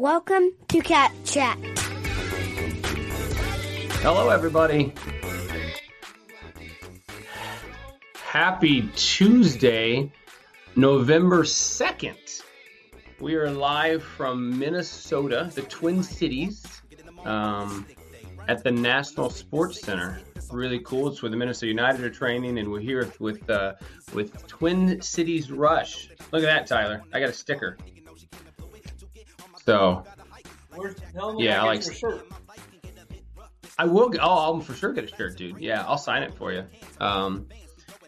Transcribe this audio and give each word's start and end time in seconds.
Welcome 0.00 0.52
to 0.68 0.80
Cap 0.80 1.10
Chat. 1.24 1.58
Hello, 4.00 4.28
everybody. 4.28 4.94
Happy 8.14 8.88
Tuesday, 8.94 10.12
November 10.76 11.42
2nd. 11.42 12.42
We 13.18 13.34
are 13.34 13.50
live 13.50 14.04
from 14.04 14.56
Minnesota, 14.56 15.50
the 15.52 15.62
Twin 15.62 16.04
Cities, 16.04 16.64
um, 17.24 17.84
at 18.46 18.62
the 18.62 18.70
National 18.70 19.30
Sports 19.30 19.80
Center. 19.80 20.20
Really 20.52 20.78
cool. 20.78 21.08
It's 21.08 21.22
where 21.22 21.30
the 21.32 21.36
Minnesota 21.36 21.66
United 21.66 22.04
are 22.04 22.10
training, 22.10 22.60
and 22.60 22.70
we're 22.70 22.78
here 22.78 23.12
with 23.18 23.50
uh, 23.50 23.74
with 24.14 24.46
Twin 24.46 25.02
Cities 25.02 25.50
Rush. 25.50 26.08
Look 26.30 26.44
at 26.44 26.46
that, 26.46 26.68
Tyler. 26.68 27.02
I 27.12 27.18
got 27.18 27.30
a 27.30 27.32
sticker. 27.32 27.76
So, 29.68 30.02
yeah, 31.36 31.62
I 31.62 31.66
like. 31.66 31.84
I 33.76 33.84
will. 33.84 34.10
I'll, 34.18 34.38
I'll 34.38 34.60
for 34.60 34.72
sure 34.72 34.94
get 34.94 35.04
a 35.04 35.14
shirt, 35.14 35.36
dude. 35.36 35.58
Yeah, 35.58 35.84
I'll 35.86 35.98
sign 35.98 36.22
it 36.22 36.32
for 36.32 36.54
you. 36.54 36.64
Um, 37.00 37.46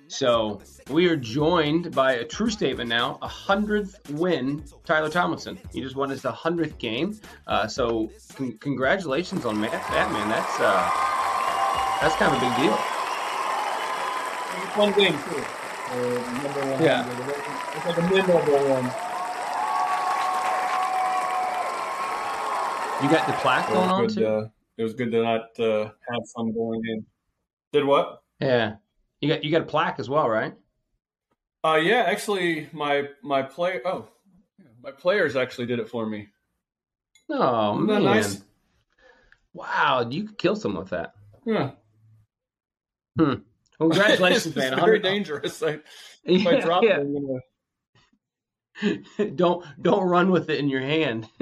so 0.09 0.63
we 0.89 1.07
are 1.09 1.17
joined 1.17 1.95
by 1.95 2.13
a 2.15 2.25
true 2.25 2.49
statement 2.49 2.89
now, 2.89 3.19
a 3.21 3.29
hundredth 3.29 4.09
win, 4.09 4.65
Tyler 4.87 5.11
Tomlinson. 5.11 5.59
He 5.71 5.83
just 5.83 5.97
won 5.97 6.09
his 6.09 6.23
hundredth 6.23 6.79
game. 6.79 7.21
Uh, 7.47 7.67
so 7.67 8.11
con- 8.37 8.57
congratulations 8.57 9.45
on 9.45 9.61
that, 9.61 9.71
that 9.71 10.11
man. 10.13 10.31
That's 10.31 10.61
uh, 10.61 10.91
that's 12.01 12.17
kind 12.17 12.35
of 12.35 12.43
a 12.43 12.47
big 12.49 12.57
deal. 12.57 12.77
One 14.79 14.93
game 14.93 15.13
too. 15.13 15.45
Uh, 15.91 16.43
number 16.43 16.73
one. 16.73 16.83
Yeah. 16.83 17.77
It's 17.77 17.85
like 17.85 17.99
a 17.99 18.03
memorable 18.03 18.81
one. 18.81 19.10
You 23.03 23.09
got 23.09 23.27
the 23.27 23.33
plaque 23.35 23.69
going 23.69 23.89
on 23.89 24.07
good. 24.07 24.15
too. 24.15 24.27
Uh, 24.27 24.49
it 24.77 24.83
was 24.83 24.93
good 24.93 25.11
to 25.13 25.23
not 25.23 25.59
uh, 25.59 25.85
have 25.85 26.29
fun 26.37 26.53
going 26.53 26.83
in. 26.87 27.07
Did 27.73 27.85
what? 27.85 28.23
yeah, 28.41 28.75
you 29.21 29.29
got 29.29 29.43
you 29.43 29.51
got 29.51 29.63
a 29.63 29.67
plaque 29.67 29.99
as 29.99 30.11
well, 30.11 30.29
right? 30.29 30.55
Uh, 31.65 31.81
yeah, 31.83 32.05
actually, 32.07 32.69
my 32.73 33.09
my 33.23 33.43
play. 33.43 33.81
Oh, 33.85 34.07
yeah, 34.59 34.67
my 34.83 34.91
players 34.91 35.35
actually 35.35 35.67
did 35.67 35.79
it 35.79 35.89
for 35.89 36.05
me. 36.05 36.29
Oh 37.31 37.75
man, 37.75 38.05
nice? 38.05 38.43
wow, 39.55 40.07
you 40.09 40.25
could 40.25 40.39
kill 40.39 40.57
someone 40.57 40.83
with 40.83 40.91
that. 40.91 41.15
Yeah. 41.47 41.71
Hmm. 43.19 43.35
Congratulations, 43.79 44.47
it's 44.49 44.57
man! 44.57 44.71
very 44.71 45.01
100 45.01 45.03
dangerous. 45.03 45.63
I, 45.63 45.79
if 46.25 46.47
I 46.47 46.61
drop 46.61 46.83
yeah. 46.83 46.99
it, 46.99 47.01
I'm 47.01 47.15
gonna. 47.15 47.41
don't 49.37 49.65
don't 49.81 50.05
run 50.05 50.31
with 50.31 50.51
it 50.51 50.59
in 50.59 50.69
your 50.69 50.83
hand. 50.83 51.27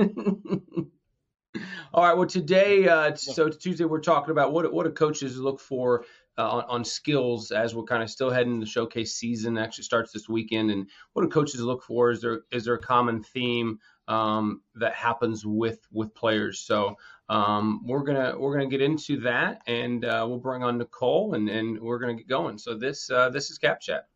All 1.94 2.04
right. 2.04 2.16
Well, 2.16 2.26
today, 2.26 2.86
uh, 2.86 3.14
so 3.14 3.48
Tuesday, 3.48 3.84
we're 3.84 4.00
talking 4.00 4.30
about 4.30 4.52
what 4.52 4.72
what 4.72 4.84
do 4.84 4.92
coaches 4.92 5.38
look 5.38 5.58
for 5.58 6.04
uh, 6.36 6.48
on, 6.48 6.64
on 6.68 6.84
skills 6.84 7.50
as 7.50 7.74
we're 7.74 7.84
kind 7.84 8.02
of 8.02 8.10
still 8.10 8.30
heading 8.30 8.60
the 8.60 8.66
showcase 8.66 9.14
season. 9.14 9.56
Actually, 9.56 9.84
starts 9.84 10.12
this 10.12 10.28
weekend, 10.28 10.70
and 10.70 10.88
what 11.12 11.22
do 11.22 11.28
coaches 11.28 11.60
look 11.60 11.82
for? 11.82 12.10
Is 12.10 12.20
there 12.20 12.40
is 12.52 12.66
there 12.66 12.74
a 12.74 12.78
common 12.78 13.22
theme 13.22 13.78
um, 14.06 14.62
that 14.74 14.94
happens 14.94 15.46
with 15.46 15.80
with 15.90 16.14
players? 16.14 16.60
So 16.60 16.96
um, 17.28 17.80
we're 17.86 18.04
gonna 18.04 18.34
we're 18.38 18.52
gonna 18.52 18.70
get 18.70 18.82
into 18.82 19.20
that, 19.20 19.62
and 19.66 20.04
uh, 20.04 20.26
we'll 20.28 20.38
bring 20.38 20.62
on 20.62 20.76
Nicole, 20.76 21.34
and 21.34 21.48
and 21.48 21.80
we're 21.80 21.98
gonna 21.98 22.14
get 22.14 22.28
going. 22.28 22.58
So 22.58 22.74
this 22.74 23.10
uh, 23.10 23.30
this 23.30 23.50
is 23.50 23.58
Cap 23.58 23.80
Chat. 23.80 24.06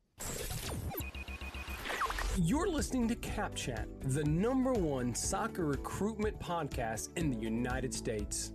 You're 2.39 2.69
listening 2.69 3.09
to 3.09 3.15
Cap 3.17 3.55
Chat, 3.55 3.87
the 4.03 4.25
number 4.25 4.73
one 4.73 5.15
soccer 5.15 5.67
recruitment 5.67 6.39
podcast 6.41 7.11
in 7.17 7.31
the 7.31 7.37
United 7.39 7.93
States. 7.93 8.53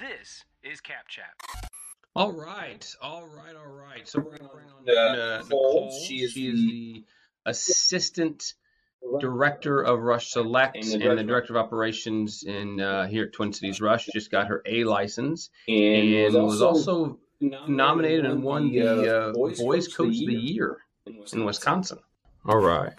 This 0.00 0.44
is 0.64 0.80
Cap 0.80 1.06
Chat. 1.08 1.30
All 2.16 2.32
right, 2.32 2.84
all 3.00 3.26
right, 3.26 3.54
all 3.54 3.72
right. 3.72 4.06
So 4.06 4.18
we're 4.18 4.36
going 4.36 4.40
to 4.40 4.48
bring 4.48 4.66
on 4.66 4.88
Uh, 4.88 4.92
uh, 4.92 5.42
Nicole. 5.44 5.74
Nicole. 5.84 6.00
She 6.06 6.16
is 6.22 6.34
the 6.34 7.04
assistant 7.46 8.54
director 9.20 9.80
of 9.80 10.00
Rush 10.00 10.30
Select 10.32 10.76
And 10.76 10.84
the 10.84 10.92
and, 10.94 11.02
director- 11.02 11.22
the 11.22 11.28
director 11.28 11.56
of 11.56 11.64
operations 11.64 12.42
in 12.42 12.80
uh, 12.80 13.06
here 13.06 13.24
at 13.26 13.32
Twin 13.32 13.52
Cities 13.52 13.80
Rush. 13.80 14.06
Just 14.12 14.30
got 14.32 14.48
her 14.48 14.60
A 14.66 14.82
license 14.84 15.50
And, 15.68 16.34
and 16.34 16.34
was 16.44 16.62
also 16.62 17.18
nominated 17.40 18.24
and 18.26 18.42
won 18.42 18.72
the 18.72 19.28
uh, 19.28 19.32
Boys 19.32 19.88
Coach 19.94 20.08
of 20.20 20.26
the 20.26 20.34
Year 20.34 20.78
in 21.06 21.44
Wisconsin. 21.44 21.98
All 22.44 22.58
right. 22.58 22.92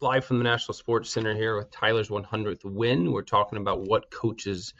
Live 0.00 0.24
from 0.24 0.38
the 0.38 0.44
National 0.44 0.74
Sports 0.74 1.10
Center 1.10 1.34
here 1.34 1.56
with 1.56 1.70
Tyler's 1.70 2.08
100th 2.08 2.64
win. 2.64 3.12
We're 3.12 3.22
talking 3.22 3.58
about 3.58 3.82
what 3.82 4.10
coaches 4.10 4.74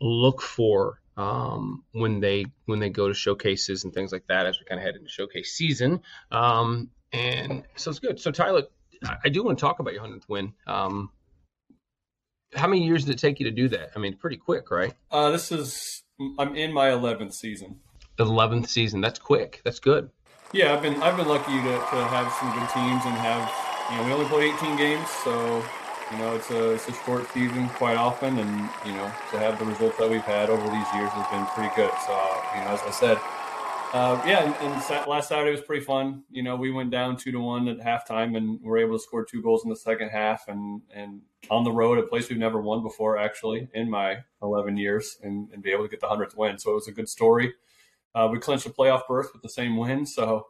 look 0.00 0.42
for 0.42 1.00
um, 1.16 1.84
when 1.92 2.20
they 2.20 2.46
when 2.66 2.78
they 2.78 2.90
go 2.90 3.08
to 3.08 3.14
showcases 3.14 3.84
and 3.84 3.92
things 3.92 4.12
like 4.12 4.26
that 4.28 4.46
as 4.46 4.58
we 4.58 4.64
kind 4.66 4.80
of 4.80 4.84
head 4.84 4.96
into 4.96 5.08
showcase 5.08 5.52
season. 5.52 6.00
Um, 6.30 6.90
and 7.12 7.64
so 7.76 7.90
it's 7.90 8.00
good. 8.00 8.20
So 8.20 8.30
Tyler, 8.30 8.64
I, 9.04 9.16
I 9.24 9.28
do 9.28 9.44
want 9.44 9.58
to 9.58 9.62
talk 9.62 9.78
about 9.78 9.94
your 9.94 10.04
100th 10.04 10.28
win. 10.28 10.52
Um, 10.66 11.10
how 12.54 12.66
many 12.66 12.84
years 12.84 13.04
did 13.04 13.14
it 13.14 13.18
take 13.18 13.40
you 13.40 13.46
to 13.46 13.52
do 13.52 13.68
that? 13.68 13.90
I 13.94 13.98
mean, 13.98 14.16
pretty 14.16 14.36
quick, 14.36 14.70
right? 14.70 14.94
Uh, 15.10 15.30
this 15.30 15.52
is. 15.52 16.02
I'm 16.38 16.56
in 16.56 16.72
my 16.72 16.88
11th 16.88 17.34
season. 17.34 17.80
The 18.16 18.24
11th 18.24 18.68
season. 18.68 19.00
That's 19.00 19.20
quick. 19.20 19.60
That's 19.64 19.78
good. 19.78 20.10
Yeah, 20.52 20.72
I've 20.72 20.80
been 20.80 21.02
I've 21.02 21.14
been 21.14 21.28
lucky 21.28 21.52
to, 21.52 21.72
to 21.76 21.98
have 22.08 22.32
some 22.40 22.50
good 22.52 22.68
teams 22.72 23.04
and 23.04 23.14
have 23.20 23.52
you 23.90 23.98
know 23.98 24.04
we 24.06 24.12
only 24.12 24.24
play 24.30 24.50
18 24.56 24.78
games, 24.78 25.06
so 25.22 25.62
you 26.10 26.16
know 26.16 26.36
it's 26.36 26.50
a 26.50 26.72
it's 26.72 26.88
a 26.88 26.94
short 27.04 27.30
season 27.34 27.68
quite 27.70 27.98
often, 27.98 28.38
and 28.38 28.70
you 28.86 28.92
know 28.92 29.12
to 29.30 29.38
have 29.38 29.58
the 29.58 29.66
results 29.66 29.98
that 29.98 30.08
we've 30.08 30.22
had 30.22 30.48
over 30.48 30.62
these 30.70 30.86
years 30.94 31.10
has 31.10 31.28
been 31.28 31.44
pretty 31.48 31.68
good. 31.76 31.90
So 32.06 32.12
you 32.56 32.64
know 32.64 32.70
as 32.70 32.80
I 32.80 32.90
said, 32.92 33.18
uh, 33.92 34.22
yeah, 34.26 34.42
and, 34.42 34.72
and 34.72 35.06
last 35.06 35.28
Saturday 35.28 35.50
was 35.50 35.60
pretty 35.60 35.84
fun. 35.84 36.22
You 36.30 36.42
know 36.42 36.56
we 36.56 36.70
went 36.70 36.90
down 36.90 37.18
two 37.18 37.30
to 37.30 37.40
one 37.40 37.68
at 37.68 37.80
halftime 37.80 38.34
and 38.34 38.58
were 38.62 38.78
able 38.78 38.96
to 38.96 39.04
score 39.04 39.26
two 39.26 39.42
goals 39.42 39.64
in 39.64 39.68
the 39.68 39.76
second 39.76 40.08
half, 40.08 40.48
and 40.48 40.80
and 40.94 41.20
on 41.50 41.64
the 41.64 41.72
road, 41.72 41.98
a 41.98 42.02
place 42.04 42.30
we've 42.30 42.38
never 42.38 42.58
won 42.58 42.82
before 42.82 43.18
actually 43.18 43.68
in 43.74 43.90
my 43.90 44.24
11 44.40 44.78
years, 44.78 45.18
and, 45.22 45.50
and 45.52 45.62
be 45.62 45.72
able 45.72 45.84
to 45.84 45.90
get 45.90 46.00
the 46.00 46.08
hundredth 46.08 46.38
win. 46.38 46.58
So 46.58 46.70
it 46.70 46.74
was 46.74 46.88
a 46.88 46.92
good 46.92 47.10
story. 47.10 47.52
Uh, 48.18 48.26
we 48.26 48.38
clinched 48.40 48.66
a 48.66 48.70
playoff 48.70 49.06
berth 49.06 49.28
with 49.32 49.42
the 49.42 49.48
same 49.48 49.76
win, 49.76 50.04
so 50.04 50.48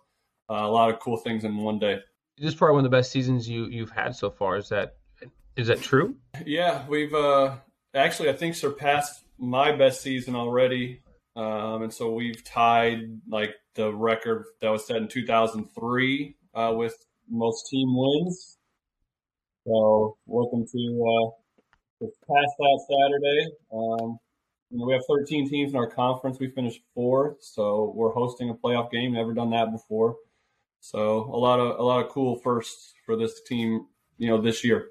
uh, 0.48 0.54
a 0.54 0.70
lot 0.70 0.88
of 0.88 0.98
cool 1.00 1.18
things 1.18 1.44
in 1.44 1.54
one 1.58 1.78
day. 1.78 1.98
This 2.38 2.48
is 2.48 2.54
probably 2.54 2.76
one 2.76 2.84
of 2.86 2.90
the 2.90 2.96
best 2.96 3.12
seasons 3.12 3.46
you 3.46 3.66
you've 3.66 3.90
had 3.90 4.16
so 4.16 4.30
far. 4.30 4.56
Is 4.56 4.70
that 4.70 4.96
is 5.54 5.66
that 5.66 5.82
true? 5.82 6.16
Yeah, 6.46 6.86
we've 6.88 7.12
uh, 7.12 7.56
actually 7.94 8.30
I 8.30 8.32
think 8.32 8.54
surpassed 8.54 9.22
my 9.38 9.72
best 9.72 10.00
season 10.00 10.34
already, 10.34 11.02
um, 11.36 11.82
and 11.82 11.92
so 11.92 12.14
we've 12.14 12.42
tied 12.42 13.00
like 13.28 13.54
the 13.74 13.92
record 13.92 14.44
that 14.62 14.70
was 14.70 14.86
set 14.86 14.96
in 14.96 15.06
2003 15.06 16.36
uh, 16.54 16.72
with 16.74 16.96
most 17.28 17.68
team 17.68 17.88
wins. 17.90 18.56
So 19.66 20.16
looking 20.26 20.66
to 20.66 21.04
uh, 21.04 21.30
to 22.00 22.10
pass 22.26 22.50
that 22.58 22.86
Saturday. 22.88 23.52
Um, 23.70 24.18
we 24.70 24.92
have 24.92 25.02
13 25.08 25.48
teams 25.48 25.72
in 25.72 25.76
our 25.76 25.88
conference. 25.88 26.38
We 26.38 26.50
finished 26.50 26.82
fourth, 26.94 27.36
so 27.40 27.92
we're 27.94 28.12
hosting 28.12 28.50
a 28.50 28.54
playoff 28.54 28.90
game. 28.90 29.12
Never 29.12 29.32
done 29.32 29.50
that 29.50 29.72
before. 29.72 30.16
So 30.80 31.24
a 31.32 31.36
lot 31.36 31.58
of 31.58 31.78
a 31.78 31.82
lot 31.82 32.04
of 32.04 32.10
cool 32.10 32.36
firsts 32.36 32.94
for 33.04 33.16
this 33.16 33.40
team. 33.42 33.86
You 34.18 34.28
know, 34.28 34.40
this 34.40 34.64
year. 34.64 34.88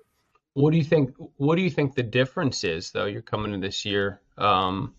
What 0.53 0.71
do 0.71 0.77
you 0.77 0.83
think? 0.83 1.13
What 1.35 1.55
do 1.55 1.61
you 1.61 1.69
think 1.69 1.95
the 1.95 2.03
difference 2.03 2.63
is, 2.63 2.91
though? 2.91 3.05
You're 3.05 3.21
coming 3.21 3.53
in 3.53 3.59
this 3.59 3.85
year. 3.85 4.21
Um, 4.37 4.95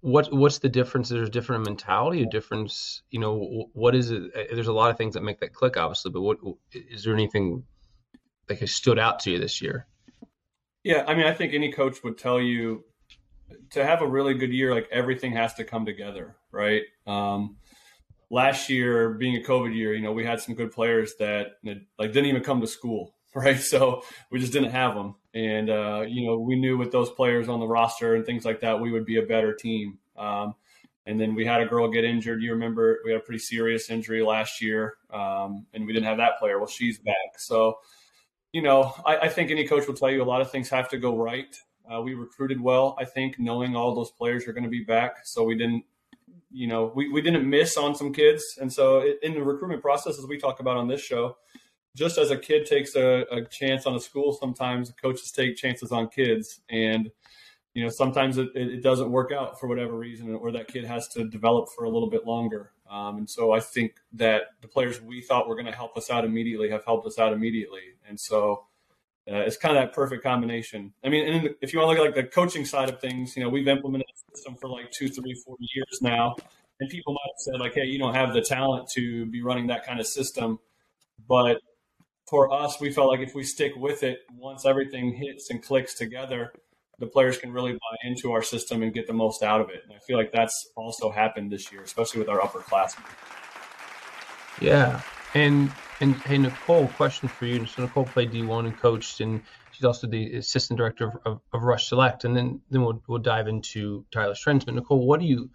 what 0.00 0.32
what's 0.32 0.58
the 0.58 0.68
difference? 0.68 1.10
Is 1.10 1.14
there 1.14 1.24
a 1.24 1.30
different 1.30 1.64
mentality, 1.64 2.22
a 2.22 2.26
difference? 2.26 3.02
You 3.10 3.20
know, 3.20 3.68
what 3.72 3.94
is 3.94 4.10
it? 4.10 4.32
There's 4.52 4.68
a 4.68 4.72
lot 4.72 4.90
of 4.90 4.96
things 4.96 5.14
that 5.14 5.22
make 5.22 5.40
that 5.40 5.52
click, 5.52 5.76
obviously. 5.76 6.10
But 6.10 6.22
what 6.22 6.38
is 6.72 7.04
there 7.04 7.14
anything 7.14 7.64
that 8.46 8.58
has 8.60 8.72
stood 8.72 8.98
out 8.98 9.20
to 9.20 9.30
you 9.30 9.38
this 9.38 9.60
year? 9.60 9.86
Yeah, 10.84 11.04
I 11.06 11.14
mean, 11.14 11.26
I 11.26 11.32
think 11.32 11.54
any 11.54 11.70
coach 11.70 12.02
would 12.02 12.18
tell 12.18 12.40
you 12.40 12.84
to 13.70 13.84
have 13.84 14.02
a 14.02 14.06
really 14.06 14.34
good 14.34 14.52
year, 14.52 14.74
like 14.74 14.88
everything 14.90 15.32
has 15.32 15.54
to 15.54 15.64
come 15.64 15.84
together, 15.86 16.36
right? 16.50 16.82
Um, 17.06 17.56
last 18.30 18.68
year, 18.68 19.10
being 19.10 19.36
a 19.36 19.46
COVID 19.46 19.74
year, 19.74 19.94
you 19.94 20.02
know, 20.02 20.12
we 20.12 20.24
had 20.24 20.40
some 20.40 20.54
good 20.54 20.72
players 20.72 21.14
that 21.18 21.52
like 21.64 22.12
didn't 22.12 22.26
even 22.26 22.42
come 22.42 22.60
to 22.60 22.66
school, 22.66 23.14
right? 23.34 23.60
So 23.60 24.02
we 24.30 24.40
just 24.40 24.52
didn't 24.52 24.70
have 24.70 24.94
them, 24.94 25.14
and 25.34 25.70
uh, 25.70 26.04
you 26.08 26.26
know, 26.26 26.38
we 26.38 26.56
knew 26.56 26.76
with 26.76 26.92
those 26.92 27.10
players 27.10 27.48
on 27.48 27.60
the 27.60 27.66
roster 27.66 28.14
and 28.14 28.26
things 28.26 28.44
like 28.44 28.60
that, 28.60 28.80
we 28.80 28.90
would 28.90 29.04
be 29.04 29.18
a 29.18 29.26
better 29.26 29.54
team. 29.54 29.98
Um, 30.16 30.54
and 31.04 31.20
then 31.20 31.34
we 31.34 31.44
had 31.44 31.60
a 31.60 31.66
girl 31.66 31.88
get 31.90 32.04
injured. 32.04 32.42
You 32.42 32.52
remember 32.52 33.00
we 33.04 33.10
had 33.10 33.20
a 33.20 33.24
pretty 33.24 33.40
serious 33.40 33.90
injury 33.90 34.22
last 34.22 34.62
year, 34.62 34.94
um, 35.12 35.66
and 35.74 35.86
we 35.86 35.92
didn't 35.92 36.06
have 36.06 36.18
that 36.18 36.38
player. 36.38 36.58
Well, 36.58 36.68
she's 36.68 36.98
back, 36.98 37.38
so 37.38 37.78
you 38.52 38.62
know, 38.62 38.94
I, 39.04 39.16
I 39.16 39.28
think 39.28 39.50
any 39.50 39.66
coach 39.66 39.86
will 39.86 39.94
tell 39.94 40.10
you 40.10 40.22
a 40.22 40.24
lot 40.24 40.40
of 40.42 40.50
things 40.50 40.68
have 40.68 40.88
to 40.90 40.98
go 40.98 41.16
right. 41.16 41.56
Uh, 41.90 42.00
we 42.00 42.14
recruited 42.14 42.60
well, 42.60 42.96
I 42.98 43.04
think, 43.04 43.38
knowing 43.38 43.76
all 43.76 43.94
those 43.94 44.10
players 44.10 44.46
are 44.46 44.52
going 44.52 44.64
to 44.64 44.70
be 44.70 44.84
back. 44.84 45.18
So 45.24 45.44
we 45.44 45.56
didn't, 45.56 45.84
you 46.50 46.66
know, 46.66 46.92
we, 46.94 47.08
we 47.08 47.22
didn't 47.22 47.48
miss 47.48 47.76
on 47.76 47.94
some 47.94 48.12
kids. 48.12 48.42
And 48.60 48.72
so 48.72 48.98
it, 48.98 49.18
in 49.22 49.34
the 49.34 49.42
recruitment 49.42 49.82
process, 49.82 50.18
as 50.18 50.26
we 50.26 50.38
talk 50.38 50.60
about 50.60 50.76
on 50.76 50.88
this 50.88 51.00
show, 51.00 51.36
just 51.94 52.18
as 52.18 52.30
a 52.30 52.36
kid 52.36 52.66
takes 52.66 52.94
a, 52.96 53.24
a 53.30 53.44
chance 53.44 53.86
on 53.86 53.94
a 53.94 54.00
school, 54.00 54.32
sometimes 54.32 54.92
coaches 55.00 55.30
take 55.30 55.56
chances 55.56 55.92
on 55.92 56.08
kids, 56.08 56.60
and 56.70 57.10
you 57.74 57.82
know 57.82 57.90
sometimes 57.90 58.38
it, 58.38 58.48
it 58.54 58.82
doesn't 58.82 59.10
work 59.10 59.30
out 59.32 59.60
for 59.60 59.68
whatever 59.68 59.96
reason, 59.96 60.34
or 60.34 60.52
that 60.52 60.68
kid 60.68 60.84
has 60.84 61.08
to 61.08 61.28
develop 61.28 61.68
for 61.76 61.84
a 61.84 61.90
little 61.90 62.08
bit 62.08 62.26
longer. 62.26 62.72
Um, 62.90 63.18
and 63.18 63.30
so 63.30 63.52
I 63.52 63.60
think 63.60 63.96
that 64.14 64.42
the 64.60 64.68
players 64.68 65.00
we 65.00 65.20
thought 65.22 65.48
were 65.48 65.54
going 65.54 65.66
to 65.66 65.72
help 65.72 65.96
us 65.96 66.10
out 66.10 66.24
immediately 66.24 66.70
have 66.70 66.84
helped 66.84 67.06
us 67.06 67.18
out 67.18 67.32
immediately, 67.32 67.96
and 68.08 68.18
so. 68.18 68.66
Uh, 69.30 69.36
it's 69.36 69.56
kind 69.56 69.76
of 69.76 69.82
that 69.82 69.94
perfect 69.94 70.22
combination. 70.22 70.92
I 71.04 71.08
mean, 71.08 71.28
and 71.28 71.54
if 71.60 71.72
you 71.72 71.78
want 71.78 71.96
to 71.96 72.02
look 72.02 72.08
at 72.08 72.16
like 72.16 72.24
the 72.26 72.30
coaching 72.30 72.64
side 72.64 72.88
of 72.88 73.00
things, 73.00 73.36
you 73.36 73.42
know, 73.42 73.48
we've 73.48 73.68
implemented 73.68 74.06
a 74.08 74.36
system 74.36 74.56
for 74.56 74.68
like 74.68 74.90
two, 74.90 75.08
three, 75.08 75.34
four 75.46 75.56
years 75.60 75.98
now, 76.00 76.34
and 76.80 76.90
people 76.90 77.12
might 77.12 77.20
have 77.26 77.38
said 77.38 77.60
like, 77.60 77.74
"Hey, 77.74 77.84
you 77.84 77.98
don't 77.98 78.14
have 78.14 78.34
the 78.34 78.42
talent 78.42 78.88
to 78.94 79.26
be 79.26 79.40
running 79.40 79.68
that 79.68 79.86
kind 79.86 80.00
of 80.00 80.06
system," 80.06 80.58
but 81.28 81.58
for 82.28 82.52
us, 82.52 82.80
we 82.80 82.90
felt 82.90 83.08
like 83.08 83.20
if 83.20 83.34
we 83.34 83.44
stick 83.44 83.72
with 83.76 84.02
it, 84.02 84.20
once 84.36 84.64
everything 84.64 85.12
hits 85.12 85.50
and 85.50 85.62
clicks 85.62 85.94
together, 85.94 86.52
the 86.98 87.06
players 87.06 87.36
can 87.36 87.52
really 87.52 87.72
buy 87.72 87.96
into 88.04 88.32
our 88.32 88.42
system 88.42 88.82
and 88.82 88.94
get 88.94 89.06
the 89.06 89.12
most 89.12 89.42
out 89.42 89.60
of 89.60 89.70
it. 89.70 89.82
And 89.84 89.92
I 89.92 89.98
feel 89.98 90.16
like 90.16 90.32
that's 90.32 90.70
also 90.76 91.10
happened 91.10 91.52
this 91.52 91.70
year, 91.70 91.82
especially 91.82 92.20
with 92.20 92.28
our 92.28 92.40
upperclassmen. 92.40 93.04
Yeah, 94.60 95.02
and 95.34 95.72
and 96.00 96.14
hey 96.16 96.38
Nicole, 96.38 96.88
question 96.88 97.28
for 97.28 97.46
you. 97.46 97.64
So 97.66 97.82
Nicole 97.82 98.04
played 98.04 98.32
D1 98.32 98.66
and 98.66 98.78
coached, 98.78 99.20
and 99.20 99.42
she's 99.72 99.84
also 99.84 100.06
the 100.06 100.36
assistant 100.36 100.78
director 100.78 101.08
of, 101.08 101.16
of, 101.24 101.40
of 101.52 101.62
Rush 101.62 101.88
Select. 101.88 102.24
And 102.24 102.36
then 102.36 102.60
then 102.70 102.82
we'll 102.82 103.02
we'll 103.06 103.18
dive 103.18 103.48
into 103.48 104.04
Tyler's 104.10 104.40
trends. 104.40 104.64
But 104.64 104.74
Nicole, 104.74 105.06
what 105.06 105.20
do 105.20 105.26
you 105.26 105.50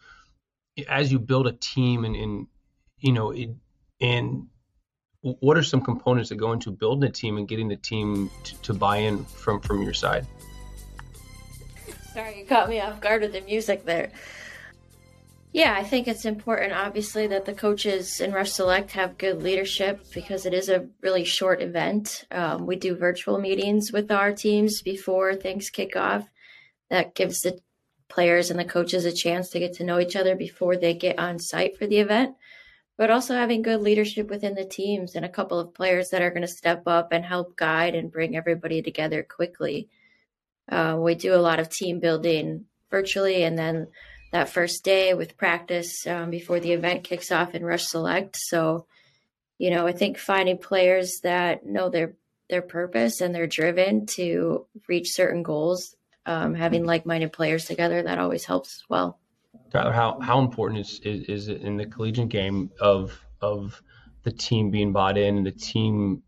as 0.88 1.12
you 1.12 1.20
build 1.20 1.48
a 1.48 1.54
team 1.54 2.06
and, 2.06 2.16
and 2.16 2.48
you 3.00 3.12
know 3.12 3.32
it, 3.32 3.50
and 4.02 4.48
what 5.22 5.58
are 5.58 5.64
some 5.64 5.82
components 5.82 6.30
that 6.30 6.36
go 6.36 6.52
into 6.52 6.72
building 6.72 7.10
a 7.10 7.12
team 7.12 7.38
and 7.38 7.48
getting 7.48 7.68
the 7.68 7.76
team 7.76 8.30
to, 8.44 8.62
to 8.62 8.74
buy 8.74 8.98
in 8.98 9.26
from 9.26 9.60
from 9.62 9.82
your 9.82 9.94
side? 9.94 10.26
Sorry, 12.14 12.40
you 12.40 12.46
caught 12.46 12.70
me 12.70 12.80
off 12.80 13.00
guard 13.00 13.22
with 13.22 13.34
the 13.34 13.42
music 13.42 13.86
there. 13.86 14.12
Yeah, 15.54 15.74
I 15.76 15.84
think 15.84 16.08
it's 16.08 16.26
important, 16.26 16.74
obviously, 16.74 17.28
that 17.28 17.46
the 17.46 17.54
coaches 17.54 18.20
in 18.20 18.32
Rush 18.32 18.52
Select 18.52 18.92
have 18.92 19.18
good 19.18 19.42
leadership 19.42 20.06
because 20.14 20.46
it 20.46 20.54
is 20.54 20.70
a 20.70 20.88
really 21.02 21.24
short 21.24 21.62
event. 21.62 22.26
Um, 22.30 22.68
we 22.68 22.76
do 22.76 22.96
virtual 22.96 23.40
meetings 23.40 23.92
with 23.92 24.12
our 24.12 24.34
teams 24.34 24.82
before 24.82 25.36
things 25.36 25.70
kick 25.70 25.96
off. 25.96 26.28
That 26.90 27.16
gives 27.16 27.40
the 27.40 27.60
players 28.10 28.52
and 28.52 28.60
the 28.60 28.66
coaches 28.66 29.06
a 29.06 29.12
chance 29.12 29.50
to 29.50 29.60
get 29.60 29.74
to 29.74 29.84
know 29.84 30.00
each 30.00 30.16
other 30.16 30.36
before 30.36 30.78
they 30.78 30.94
get 30.94 31.18
on 31.18 31.40
site 31.40 31.78
for 31.78 31.88
the 31.88 32.00
event 32.00 32.36
but 32.98 33.12
also 33.12 33.36
having 33.36 33.62
good 33.62 33.82
leadership 33.82 34.30
within 34.30 34.56
the 34.56 34.66
teams 34.66 35.16
and 35.16 35.24
a 35.24 35.30
couple 35.30 35.60
of 35.60 35.74
players 35.74 36.10
that 36.10 36.22
are 36.22 36.32
going 36.32 36.42
to 36.42 36.48
step 36.48 36.84
up 36.88 37.12
and 37.12 37.24
help 37.24 37.56
guide 37.56 37.94
and 37.94 38.12
bring 38.12 38.36
everybody 38.36 38.82
together 38.82 39.24
quickly. 39.24 39.88
Uh, 40.70 40.98
we 41.00 41.14
do 41.14 41.34
a 41.34 41.38
lot 41.38 41.60
of 41.60 41.70
team 41.70 42.00
building 42.00 42.66
virtually, 42.90 43.44
and 43.44 43.58
then 43.58 43.88
that 44.32 44.50
first 44.50 44.84
day 44.84 45.14
with 45.14 45.38
practice 45.38 46.06
um, 46.08 46.30
before 46.30 46.60
the 46.60 46.74
event 46.74 47.04
kicks 47.04 47.32
off 47.32 47.56
in 47.56 47.64
Rush 47.64 47.86
Select. 47.86 48.36
So, 48.38 48.86
you 49.58 49.72
know, 49.72 49.88
I 49.88 49.94
think 49.94 50.18
finding 50.18 50.58
players 50.58 51.20
that 51.24 51.66
know 51.66 51.90
their 51.90 52.16
their 52.50 52.62
purpose 52.62 53.22
and 53.22 53.36
they're 53.36 53.48
driven 53.48 54.06
to 54.06 54.66
reach 54.88 55.12
certain 55.12 55.44
goals, 55.44 55.96
um, 56.26 56.56
having 56.56 56.86
like-minded 56.86 57.34
players 57.34 57.66
together, 57.66 58.04
that 58.04 58.20
always 58.20 58.46
helps 58.46 58.78
as 58.78 58.84
well. 58.90 59.20
Tyler, 59.72 59.92
how 59.92 60.20
how 60.20 60.40
important 60.40 60.82
is, 60.82 61.00
is 61.04 61.24
is 61.24 61.48
it 61.48 61.62
in 61.62 61.78
the 61.78 61.86
collegiate 61.86 62.30
game 62.30 62.72
of 62.80 63.20
of 63.42 63.82
the 64.24 64.32
team 64.32 64.72
being 64.72 64.94
bought 64.94 65.18
in 65.18 65.38
and 65.38 65.46
the 65.46 65.52
team, 65.52 66.24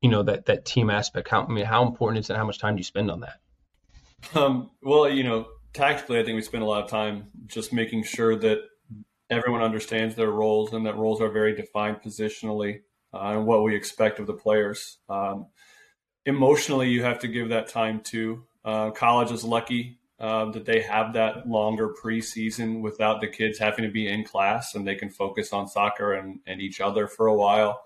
you 0.00 0.10
know, 0.10 0.22
that 0.22 0.46
that 0.46 0.64
team 0.64 0.90
aspect? 0.90 1.28
How 1.28 1.44
I 1.44 1.48
mean, 1.48 1.64
how 1.64 1.86
important 1.86 2.24
is 2.24 2.30
it? 2.30 2.36
How 2.36 2.44
much 2.44 2.58
time 2.58 2.74
do 2.74 2.80
you 2.80 2.84
spend 2.84 3.10
on 3.10 3.20
that? 3.20 3.38
Um, 4.34 4.70
well, 4.82 5.08
you 5.08 5.24
know, 5.24 5.46
tactically, 5.78 6.18
I 6.18 6.24
think 6.24 6.36
we 6.36 6.42
spend 6.42 6.62
a 6.62 6.66
lot 6.66 6.84
of 6.84 6.90
time 6.90 7.28
just 7.46 7.72
making 7.72 8.02
sure 8.02 8.36
that 8.36 8.58
everyone 9.30 9.62
understands 9.62 10.14
their 10.14 10.30
roles 10.30 10.72
and 10.72 10.84
that 10.86 10.96
roles 10.96 11.20
are 11.20 11.30
very 11.30 11.54
defined 11.54 12.02
positionally 12.02 12.80
uh, 13.14 13.18
and 13.18 13.46
what 13.46 13.62
we 13.62 13.74
expect 13.74 14.18
of 14.18 14.26
the 14.26 14.34
players. 14.34 14.98
Um, 15.08 15.46
emotionally, 16.26 16.88
you 16.88 17.04
have 17.04 17.20
to 17.20 17.28
give 17.28 17.50
that 17.50 17.68
time 17.68 18.00
to. 18.00 18.44
Uh, 18.64 18.90
college 18.90 19.30
is 19.30 19.44
lucky 19.44 19.98
um, 20.18 20.52
that 20.52 20.66
they 20.66 20.80
have 20.80 21.12
that 21.12 21.48
longer 21.48 21.94
preseason 22.02 22.80
without 22.80 23.20
the 23.20 23.28
kids 23.28 23.58
having 23.58 23.84
to 23.84 23.90
be 23.90 24.08
in 24.08 24.24
class 24.24 24.74
and 24.74 24.86
they 24.86 24.96
can 24.96 25.10
focus 25.10 25.52
on 25.52 25.68
soccer 25.68 26.12
and, 26.12 26.40
and 26.46 26.60
each 26.60 26.80
other 26.80 27.06
for 27.06 27.28
a 27.28 27.34
while. 27.34 27.80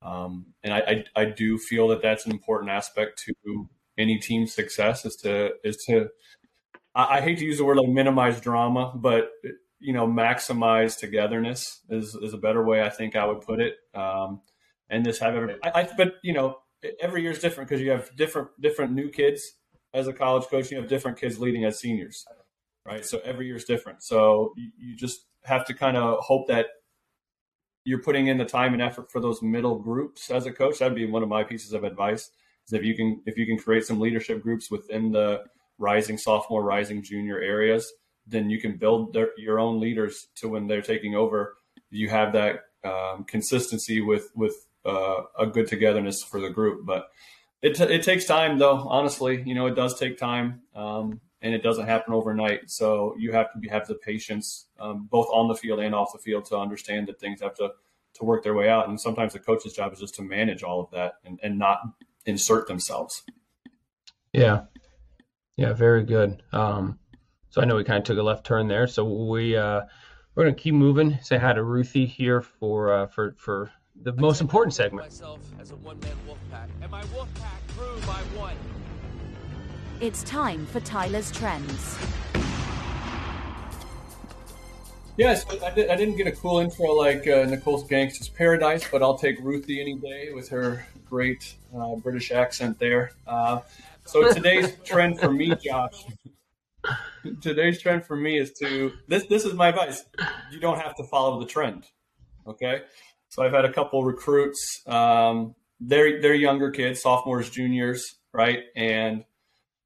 Um, 0.00 0.46
and 0.62 0.72
I, 0.72 0.78
I, 0.78 1.22
I, 1.22 1.24
do 1.24 1.58
feel 1.58 1.88
that 1.88 2.02
that's 2.02 2.26
an 2.26 2.30
important 2.30 2.70
aspect 2.70 3.24
to 3.24 3.68
any 3.98 4.18
team's 4.18 4.52
success 4.52 5.04
is 5.04 5.16
to 5.16 5.52
is 5.64 5.78
to 5.86 6.10
I, 6.96 7.18
I, 7.18 7.20
hate 7.20 7.38
to 7.38 7.44
use 7.44 7.58
the 7.58 7.64
word 7.64 7.76
like 7.76 7.88
minimize 7.88 8.40
drama, 8.40 8.92
but 8.94 9.30
you 9.78 9.92
know 9.92 10.08
maximize 10.08 10.98
togetherness 10.98 11.80
is, 11.90 12.16
is 12.16 12.32
a 12.32 12.38
better 12.38 12.64
way 12.64 12.82
I 12.82 12.88
think 12.88 13.14
I 13.14 13.26
would 13.26 13.42
put 13.42 13.60
it. 13.60 13.76
Um, 13.94 14.40
and 14.88 15.04
this 15.04 15.18
have 15.18 15.34
every 15.34 15.56
I, 15.62 15.82
I 15.82 15.88
but 15.96 16.14
you 16.22 16.32
know 16.32 16.58
every 17.00 17.22
year 17.22 17.30
is 17.30 17.38
different 17.38 17.68
because 17.68 17.82
you 17.82 17.90
have 17.90 18.10
different 18.16 18.48
different 18.60 18.92
new 18.92 19.10
kids 19.10 19.52
as 19.94 20.08
a 20.08 20.12
college 20.12 20.46
coach, 20.48 20.70
you 20.70 20.76
have 20.76 20.88
different 20.88 21.18
kids 21.18 21.38
leading 21.38 21.64
as 21.64 21.80
seniors, 21.80 22.26
right? 22.84 23.04
So 23.04 23.20
every 23.24 23.46
year 23.46 23.56
is 23.56 23.64
different. 23.64 24.02
So 24.02 24.52
you, 24.56 24.70
you 24.78 24.96
just 24.96 25.26
have 25.44 25.64
to 25.66 25.74
kind 25.74 25.96
of 25.96 26.18
hope 26.20 26.48
that 26.48 26.66
you're 27.84 28.02
putting 28.02 28.26
in 28.26 28.36
the 28.36 28.44
time 28.44 28.74
and 28.74 28.82
effort 28.82 29.10
for 29.10 29.20
those 29.20 29.40
middle 29.42 29.78
groups 29.78 30.30
as 30.30 30.44
a 30.44 30.52
coach. 30.52 30.80
That'd 30.80 30.94
be 30.94 31.06
one 31.06 31.22
of 31.22 31.28
my 31.28 31.44
pieces 31.44 31.72
of 31.72 31.84
advice. 31.84 32.30
Is 32.66 32.72
if 32.72 32.84
you 32.84 32.94
can 32.94 33.22
if 33.26 33.38
you 33.38 33.46
can 33.46 33.56
create 33.56 33.84
some 33.84 34.00
leadership 34.00 34.42
groups 34.42 34.70
within 34.70 35.12
the 35.12 35.44
rising 35.78 36.18
sophomore, 36.18 36.62
rising 36.62 37.02
junior 37.02 37.40
areas, 37.40 37.92
then 38.26 38.50
you 38.50 38.60
can 38.60 38.76
build 38.76 39.12
their, 39.12 39.30
your 39.36 39.58
own 39.58 39.80
leaders 39.80 40.28
to 40.36 40.48
when 40.48 40.66
they're 40.66 40.82
taking 40.82 41.14
over. 41.14 41.56
You 41.90 42.08
have 42.08 42.32
that 42.32 42.64
um, 42.84 43.24
consistency 43.24 44.00
with 44.00 44.30
with 44.34 44.66
uh, 44.84 45.22
a 45.38 45.46
good 45.46 45.66
togetherness 45.66 46.22
for 46.22 46.40
the 46.40 46.50
group. 46.50 46.86
But 46.86 47.08
it, 47.62 47.74
t- 47.74 47.84
it 47.84 48.02
takes 48.02 48.24
time 48.24 48.58
though 48.58 48.78
honestly 48.88 49.42
you 49.46 49.54
know 49.54 49.66
it 49.66 49.74
does 49.74 49.98
take 49.98 50.18
time 50.18 50.62
um, 50.74 51.20
and 51.42 51.54
it 51.54 51.62
doesn't 51.62 51.86
happen 51.86 52.14
overnight 52.14 52.70
so 52.70 53.14
you 53.18 53.32
have 53.32 53.52
to 53.52 53.58
be, 53.58 53.68
have 53.68 53.86
the 53.86 53.94
patience 53.94 54.66
um, 54.78 55.08
both 55.10 55.26
on 55.32 55.48
the 55.48 55.54
field 55.54 55.80
and 55.80 55.94
off 55.94 56.12
the 56.12 56.18
field 56.18 56.44
to 56.44 56.56
understand 56.56 57.08
that 57.08 57.18
things 57.18 57.40
have 57.40 57.54
to 57.54 57.70
to 58.14 58.24
work 58.24 58.42
their 58.42 58.54
way 58.54 58.68
out 58.68 58.88
and 58.88 59.00
sometimes 59.00 59.32
the 59.32 59.38
coach's 59.38 59.72
job 59.72 59.92
is 59.92 60.00
just 60.00 60.14
to 60.14 60.22
manage 60.22 60.62
all 60.62 60.80
of 60.80 60.90
that 60.90 61.14
and, 61.24 61.38
and 61.42 61.58
not 61.58 61.80
insert 62.24 62.66
themselves 62.66 63.22
yeah 64.32 64.62
yeah 65.56 65.72
very 65.72 66.04
good 66.04 66.42
um, 66.52 66.98
so 67.50 67.60
i 67.60 67.64
know 67.64 67.76
we 67.76 67.84
kind 67.84 67.98
of 67.98 68.04
took 68.04 68.18
a 68.18 68.22
left 68.22 68.44
turn 68.44 68.68
there 68.68 68.86
so 68.86 69.04
we 69.04 69.56
uh, 69.56 69.80
we're 70.34 70.44
going 70.44 70.54
to 70.54 70.60
keep 70.60 70.74
moving 70.74 71.18
say 71.22 71.38
hi 71.38 71.52
to 71.52 71.62
ruthie 71.62 72.06
here 72.06 72.40
for 72.42 72.92
uh, 72.92 73.06
for 73.06 73.34
for 73.38 73.70
the 74.02 74.12
most 74.14 74.40
important 74.40 74.74
segment. 74.74 75.12
It's 80.00 80.22
time 80.24 80.66
for 80.66 80.80
Tyler's 80.80 81.30
Trends. 81.32 81.98
Yes, 85.16 85.46
I, 85.64 85.70
did, 85.70 85.88
I 85.88 85.96
didn't 85.96 86.16
get 86.16 86.26
a 86.26 86.32
cool 86.32 86.58
intro 86.58 86.92
like 86.92 87.26
uh, 87.26 87.46
Nicole's 87.46 87.84
Gangsta's 87.88 88.28
Paradise, 88.28 88.86
but 88.90 89.02
I'll 89.02 89.16
take 89.16 89.40
Ruthie 89.40 89.80
any 89.80 89.94
day 89.94 90.30
with 90.34 90.50
her 90.50 90.86
great 91.08 91.54
uh, 91.74 91.96
British 91.96 92.30
accent 92.32 92.78
there. 92.78 93.12
So 94.06 94.32
today's 94.32 94.76
trend 94.84 95.18
for 95.18 95.30
me, 95.30 95.54
Josh, 95.56 96.04
today's 97.40 97.80
trend 97.80 98.06
for 98.06 98.16
me 98.16 98.38
is 98.38 98.52
to 98.60 98.92
this. 99.08 99.26
This 99.26 99.44
is 99.44 99.54
my 99.54 99.68
advice. 99.68 100.04
You 100.52 100.60
don't 100.60 100.78
have 100.78 100.94
to 100.96 101.04
follow 101.04 101.40
the 101.40 101.46
trend. 101.46 101.86
Okay, 102.46 102.82
so 103.28 103.42
I've 103.42 103.52
had 103.52 103.64
a 103.64 103.72
couple 103.72 104.04
recruits. 104.04 104.82
Um, 104.86 105.54
they're 105.80 106.20
they're 106.20 106.34
younger 106.34 106.70
kids, 106.70 107.02
sophomores, 107.02 107.50
juniors, 107.50 108.04
right? 108.32 108.60
And 108.76 109.24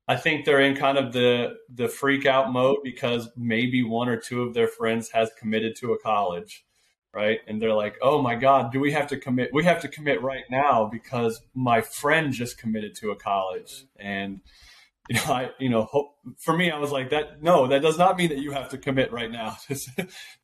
I 0.06 0.16
think 0.16 0.44
they're 0.44 0.60
in 0.60 0.76
kind 0.76 0.98
of 0.98 1.12
the 1.12 1.54
the 1.74 1.88
freak 1.88 2.26
out 2.26 2.52
mode 2.52 2.78
because 2.84 3.30
maybe 3.36 3.82
one 3.82 4.08
or 4.08 4.18
two 4.18 4.42
of 4.42 4.52
their 4.54 4.68
friends 4.68 5.10
has 5.12 5.30
committed 5.38 5.76
to 5.76 5.92
a 5.92 5.98
college, 5.98 6.64
right? 7.14 7.40
And 7.46 7.60
they're 7.60 7.74
like, 7.74 7.96
"Oh 8.02 8.22
my 8.22 8.34
God, 8.34 8.72
do 8.72 8.80
we 8.80 8.92
have 8.92 9.08
to 9.08 9.18
commit? 9.18 9.50
We 9.52 9.64
have 9.64 9.80
to 9.82 9.88
commit 9.88 10.22
right 10.22 10.44
now 10.50 10.88
because 10.90 11.40
my 11.54 11.80
friend 11.80 12.32
just 12.32 12.58
committed 12.58 12.94
to 12.96 13.10
a 13.10 13.16
college." 13.16 13.84
And 13.98 14.40
you 15.10 15.16
know, 15.16 15.22
I, 15.32 15.50
you 15.58 15.68
know, 15.68 15.82
hope, 15.82 16.14
for 16.38 16.56
me, 16.56 16.70
I 16.70 16.78
was 16.78 16.92
like 16.92 17.10
that. 17.10 17.42
No, 17.42 17.66
that 17.66 17.82
does 17.82 17.98
not 17.98 18.16
mean 18.16 18.28
that 18.30 18.38
you 18.38 18.52
have 18.52 18.70
to 18.70 18.78
commit 18.78 19.12
right 19.12 19.30
now. 19.30 19.56
This, 19.68 19.88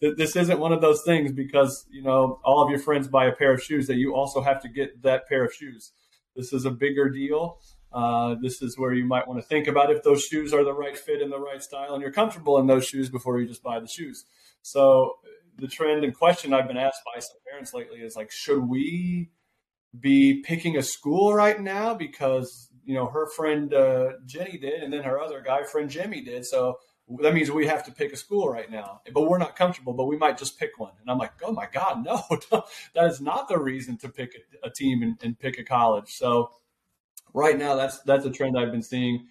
this 0.01 0.37
isn't 0.37 0.59
one 0.59 0.73
of 0.73 0.81
those 0.81 1.03
things 1.05 1.33
because, 1.33 1.87
you 1.91 2.03
know, 2.03 2.39
all 2.45 2.63
of 2.63 2.69
your 2.71 2.79
friends 2.79 3.09
buy 3.09 3.27
a 3.27 3.33
pair 3.33 3.53
of 3.53 3.63
shoes 3.63 3.87
that 3.87 3.97
you 3.97 4.15
also 4.15 4.43
have 4.43 4.61
to 4.63 4.69
get 4.69 5.03
that 5.03 5.27
pair 5.27 5.45
of 5.45 5.55
shoes. 5.55 5.93
This 6.35 6.53
is 6.53 6.67
a 6.67 6.71
bigger 6.71 7.09
deal. 7.09 7.59
Uh, 7.93 8.35
this 8.43 8.61
is 8.61 8.77
where 8.77 8.93
you 8.93 9.07
might 9.07 9.27
want 9.27 9.41
to 9.41 9.47
think 9.47 9.67
about 9.69 9.91
if 9.91 10.03
those 10.03 10.25
shoes 10.25 10.53
are 10.53 10.65
the 10.65 10.75
right 10.75 10.99
fit 10.99 11.23
and 11.23 11.33
the 11.33 11.41
right 11.41 11.63
style 11.63 11.95
and 11.95 12.03
you're 12.03 12.13
comfortable 12.13 12.59
in 12.59 12.67
those 12.67 12.87
shoes 12.87 13.09
before 13.09 13.41
you 13.41 13.47
just 13.47 13.63
buy 13.63 13.81
the 13.81 13.89
shoes. 13.89 14.27
So 14.61 15.15
the 15.59 15.69
trend 15.69 16.05
and 16.05 16.15
question 16.15 16.53
I've 16.53 16.69
been 16.69 16.77
asked 16.77 17.03
by 17.05 17.21
some 17.21 17.39
parents 17.49 17.73
lately 17.75 18.01
is 18.01 18.17
like, 18.17 18.31
should 18.31 18.63
we 18.69 19.31
be 19.99 20.43
picking 20.43 20.77
a 20.77 20.83
school 20.83 21.33
right 21.35 21.61
now 21.61 21.95
because 21.95 22.69
you 22.85 22.95
know 22.95 23.07
her 23.07 23.27
friend 23.27 23.75
uh, 23.75 24.13
Jenny 24.25 24.59
did, 24.59 24.83
and 24.83 24.93
then 24.93 25.03
her 25.03 25.21
other 25.21 25.41
guy 25.41 25.65
friend 25.65 25.91
Jimmy 25.91 26.23
did. 26.23 26.47
So 26.47 26.79
that 27.21 27.35
means 27.35 27.51
we 27.51 27.67
have 27.67 27.85
to 27.85 27.93
pick 27.93 28.13
a 28.13 28.17
school 28.17 28.49
right 28.49 28.71
now, 28.71 29.01
but 29.13 29.23
we're 29.23 29.39
not 29.39 29.57
comfortable. 29.57 29.93
But 29.93 30.07
we 30.07 30.17
might 30.17 30.39
just 30.39 30.59
pick 30.59 30.79
one. 30.79 30.93
And 31.01 31.11
I'm 31.11 31.19
like, 31.19 31.33
oh 31.43 31.53
my 31.53 31.67
god, 31.73 32.05
no, 32.05 32.23
that 32.95 33.07
is 33.07 33.21
not 33.21 33.49
the 33.49 33.59
reason 33.59 33.97
to 33.99 34.09
pick 34.09 34.33
a, 34.63 34.71
team 34.71 35.03
and, 35.03 35.17
and, 35.23 35.39
pick 35.39 35.59
a 35.59 35.65
college. 35.65 36.15
So 36.15 36.51
right 37.33 37.57
now, 37.57 37.75
that's 37.77 38.01
that's 38.01 38.25
a 38.25 38.31
trend 38.31 38.59
I've 38.59 38.73
been 38.73 38.83
seeing. 38.83 39.27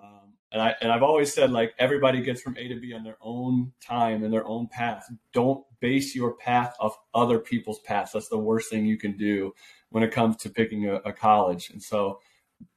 Um, 0.00 0.34
and 0.52 0.62
I 0.62 0.74
and 0.80 0.92
I've 0.92 1.02
always 1.02 1.32
said 1.32 1.50
like 1.50 1.74
everybody 1.78 2.22
gets 2.22 2.40
from 2.40 2.56
A 2.56 2.68
to 2.68 2.80
B 2.80 2.92
on 2.92 3.02
their 3.02 3.18
own 3.20 3.72
time 3.80 4.22
and 4.22 4.32
their 4.32 4.46
own 4.46 4.68
path. 4.68 5.06
Don't 5.32 5.64
base 5.80 6.14
your 6.14 6.34
path 6.34 6.74
off 6.80 6.96
other 7.14 7.38
people's 7.38 7.80
paths. 7.80 8.12
That's 8.12 8.28
the 8.28 8.38
worst 8.38 8.70
thing 8.70 8.86
you 8.86 8.98
can 8.98 9.16
do 9.16 9.54
when 9.90 10.02
it 10.02 10.12
comes 10.12 10.36
to 10.38 10.50
picking 10.50 10.88
a, 10.88 10.96
a 10.96 11.12
college. 11.12 11.70
And 11.70 11.82
so 11.82 12.20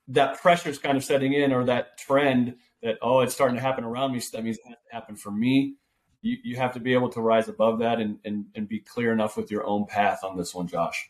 that 0.07 0.39
pressure 0.41 0.69
is 0.69 0.79
kind 0.79 0.97
of 0.97 1.03
setting 1.03 1.33
in, 1.33 1.53
or 1.53 1.65
that 1.65 1.97
trend 1.97 2.55
that 2.81 2.97
oh, 3.01 3.21
it's 3.21 3.33
starting 3.33 3.55
to 3.55 3.61
happen 3.61 3.83
around 3.83 4.13
me. 4.13 4.19
So 4.19 4.37
that 4.37 4.43
means 4.43 4.57
it 4.57 4.67
has 4.67 4.77
to 4.89 4.95
happen 4.95 5.15
for 5.15 5.31
me. 5.31 5.75
You, 6.21 6.37
you 6.43 6.55
have 6.57 6.73
to 6.73 6.79
be 6.79 6.93
able 6.93 7.09
to 7.09 7.21
rise 7.21 7.47
above 7.47 7.79
that 7.79 7.99
and, 7.99 8.19
and 8.25 8.45
and 8.55 8.67
be 8.67 8.79
clear 8.79 9.13
enough 9.13 9.37
with 9.37 9.51
your 9.51 9.65
own 9.65 9.85
path 9.85 10.23
on 10.23 10.37
this 10.37 10.53
one, 10.53 10.67
Josh. 10.67 11.09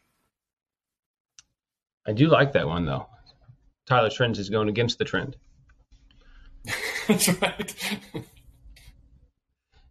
I 2.05 2.13
do 2.13 2.27
like 2.27 2.53
that 2.53 2.67
one 2.67 2.86
though. 2.86 3.08
Tyler 3.86 4.10
Trends 4.10 4.38
is 4.38 4.50
going 4.50 4.69
against 4.69 5.00
the 5.00 5.05
trend. 5.05 5.36
That's 7.08 7.29
right. 7.41 7.75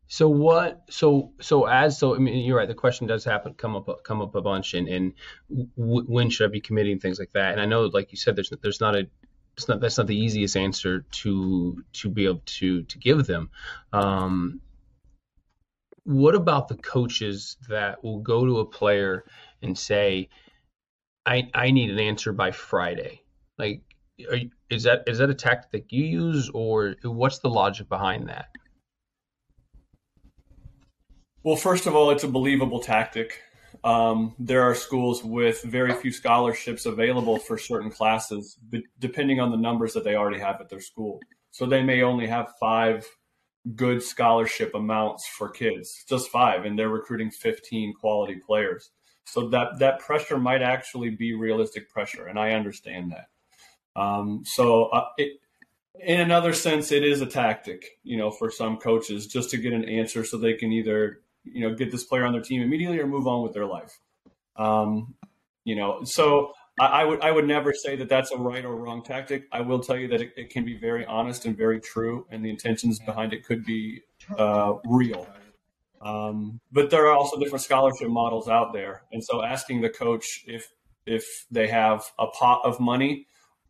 so 0.09 0.29
what? 0.29 0.85
So 0.89 1.33
so 1.41 1.67
as 1.67 1.99
so 1.99 2.15
I 2.15 2.19
mean 2.19 2.45
you're 2.45 2.57
right. 2.57 2.67
The 2.67 2.75
question 2.75 3.07
does 3.07 3.25
happen 3.25 3.55
come 3.55 3.77
up 3.77 3.89
come 4.05 4.23
up 4.23 4.35
a 4.35 4.41
bunch 4.41 4.73
and 4.75 4.89
and 4.89 5.13
w- 5.51 6.05
when 6.07 6.31
should 6.31 6.49
I 6.49 6.53
be 6.53 6.61
committing 6.61 6.99
things 6.99 7.19
like 7.19 7.33
that? 7.35 7.53
And 7.53 7.61
I 7.61 7.67
know 7.67 7.87
like 7.87 8.11
you 8.11 8.17
said 8.17 8.35
there's 8.35 8.51
there's 8.63 8.81
not 8.81 8.97
a 8.97 9.07
it's 9.57 9.69
not 9.69 9.81
that's 9.81 9.99
not 9.99 10.07
the 10.07 10.17
easiest 10.17 10.57
answer 10.57 11.01
to 11.01 11.85
to 11.93 12.09
be 12.09 12.25
able 12.25 12.43
to 12.47 12.85
to 12.85 12.99
give 12.99 13.27
them. 13.27 13.51
Um, 13.93 14.61
what 16.05 16.35
about 16.35 16.69
the 16.69 16.77
coaches 16.77 17.59
that 17.69 18.03
will 18.03 18.21
go 18.21 18.47
to 18.47 18.61
a 18.61 18.65
player 18.65 19.25
and 19.61 19.77
say, 19.77 20.31
"I 21.27 21.51
I 21.53 21.71
need 21.71 21.91
an 21.91 21.99
answer 21.99 22.33
by 22.33 22.53
Friday"? 22.53 23.21
Like, 23.59 23.83
you, 24.17 24.51
is 24.71 24.85
that 24.85 25.05
is 25.07 25.19
that 25.19 25.29
a 25.29 25.35
tactic 25.35 25.93
you 25.93 26.05
use, 26.05 26.49
or 26.51 26.95
what's 27.03 27.41
the 27.41 27.51
logic 27.51 27.89
behind 27.89 28.29
that? 28.29 28.49
Well, 31.45 31.57
first 31.57 31.87
of 31.87 31.95
all, 31.95 32.11
it's 32.11 32.25
a 32.25 32.29
believable 32.29 32.81
tactic. 32.81 33.41
Um, 33.85 34.35
there 34.39 34.63
are 34.63 34.75
schools 34.75 35.23
with 35.23 35.63
very 35.63 35.95
few 35.95 36.11
scholarships 36.11 36.85
available 36.85 37.39
for 37.39 37.57
certain 37.57 37.91
classes, 37.91 38.59
depending 38.99 39.39
on 39.41 39.51
the 39.51 39.57
numbers 39.57 39.93
that 39.93 40.03
they 40.03 40.17
already 40.17 40.41
have 40.41 40.61
at 40.61 40.69
their 40.69 40.81
school. 40.81 41.21
So 41.53 41.65
they 41.65 41.83
may 41.83 42.03
only 42.03 42.27
have 42.27 42.55
five 42.59 43.07
good 43.77 44.03
scholarship 44.03 44.75
amounts 44.75 45.29
for 45.29 45.49
kids, 45.49 46.05
just 46.09 46.31
five, 46.31 46.65
and 46.65 46.79
they're 46.79 46.89
recruiting 46.89 47.31
15 47.31 47.95
quality 47.95 48.37
players. 48.45 48.91
So 49.25 49.49
that 49.51 49.79
that 49.79 50.01
pressure 50.01 50.39
might 50.39 50.63
actually 50.63 51.11
be 51.11 51.35
realistic 51.35 51.91
pressure, 51.91 52.27
and 52.27 52.39
I 52.39 52.53
understand 52.53 53.13
that. 53.13 54.01
Um, 54.01 54.43
so 54.45 54.87
uh, 54.87 55.09
it, 55.19 55.41
in 56.01 56.21
another 56.21 56.53
sense, 56.53 56.93
it 56.93 57.05
is 57.05 57.21
a 57.21 57.27
tactic, 57.27 57.99
you 58.03 58.17
know, 58.17 58.31
for 58.31 58.51
some 58.51 58.79
coaches 58.79 59.27
just 59.27 59.51
to 59.51 59.59
get 59.59 59.73
an 59.73 59.85
answer 59.85 60.25
so 60.25 60.39
they 60.39 60.55
can 60.55 60.73
either 60.73 61.21
you 61.53 61.69
know 61.69 61.75
get 61.75 61.91
this 61.91 62.05
player 62.05 62.25
on 62.25 62.33
their 62.33 62.43
team 62.43 62.63
immediately 62.63 62.99
or 62.99 63.07
move 63.07 63.27
on 63.27 63.43
with 63.43 63.53
their 63.53 63.67
life. 63.67 63.99
Um, 64.57 65.15
you 65.65 65.77
know, 65.77 66.01
so 66.05 66.53
I, 66.81 66.87
I, 66.87 67.05
would 67.05 67.21
I 67.21 67.31
would 67.31 67.47
never 67.47 67.73
say 67.73 67.97
that 67.97 68.09
that's 68.09 68.31
a 68.31 68.37
right 68.37 68.65
or 68.65 68.75
wrong 68.75 69.03
tactic. 69.03 69.45
I 69.53 69.61
will 69.61 69.81
tell 69.81 69.97
you 69.97 70.09
that 70.09 70.21
it, 70.21 70.33
it 70.37 70.51
can 70.51 70.65
be 70.65 70.77
very 70.79 71.05
honest 71.05 71.45
and 71.45 71.57
very 71.57 71.81
true, 71.81 72.27
and 72.31 72.45
the 72.45 72.51
intentions 72.51 72.99
behind 73.01 73.33
it 73.33 73.45
could 73.45 73.65
be 73.65 74.03
uh, 74.37 74.75
real. 74.85 75.27
Um, 76.01 76.61
but 76.71 76.91
there 76.91 77.07
are 77.07 77.15
also 77.15 77.39
different 77.39 77.63
scholarship 77.63 78.09
models 78.09 78.49
out 78.49 78.73
there, 78.73 79.03
and 79.13 79.23
so 79.23 79.43
asking 79.43 79.81
the 79.81 79.91
coach 79.91 80.45
if 80.47 80.73
if 81.07 81.47
they 81.51 81.69
have 81.69 82.05
a 82.19 82.27
pot 82.27 82.61
of 82.65 82.79
money 82.79 83.27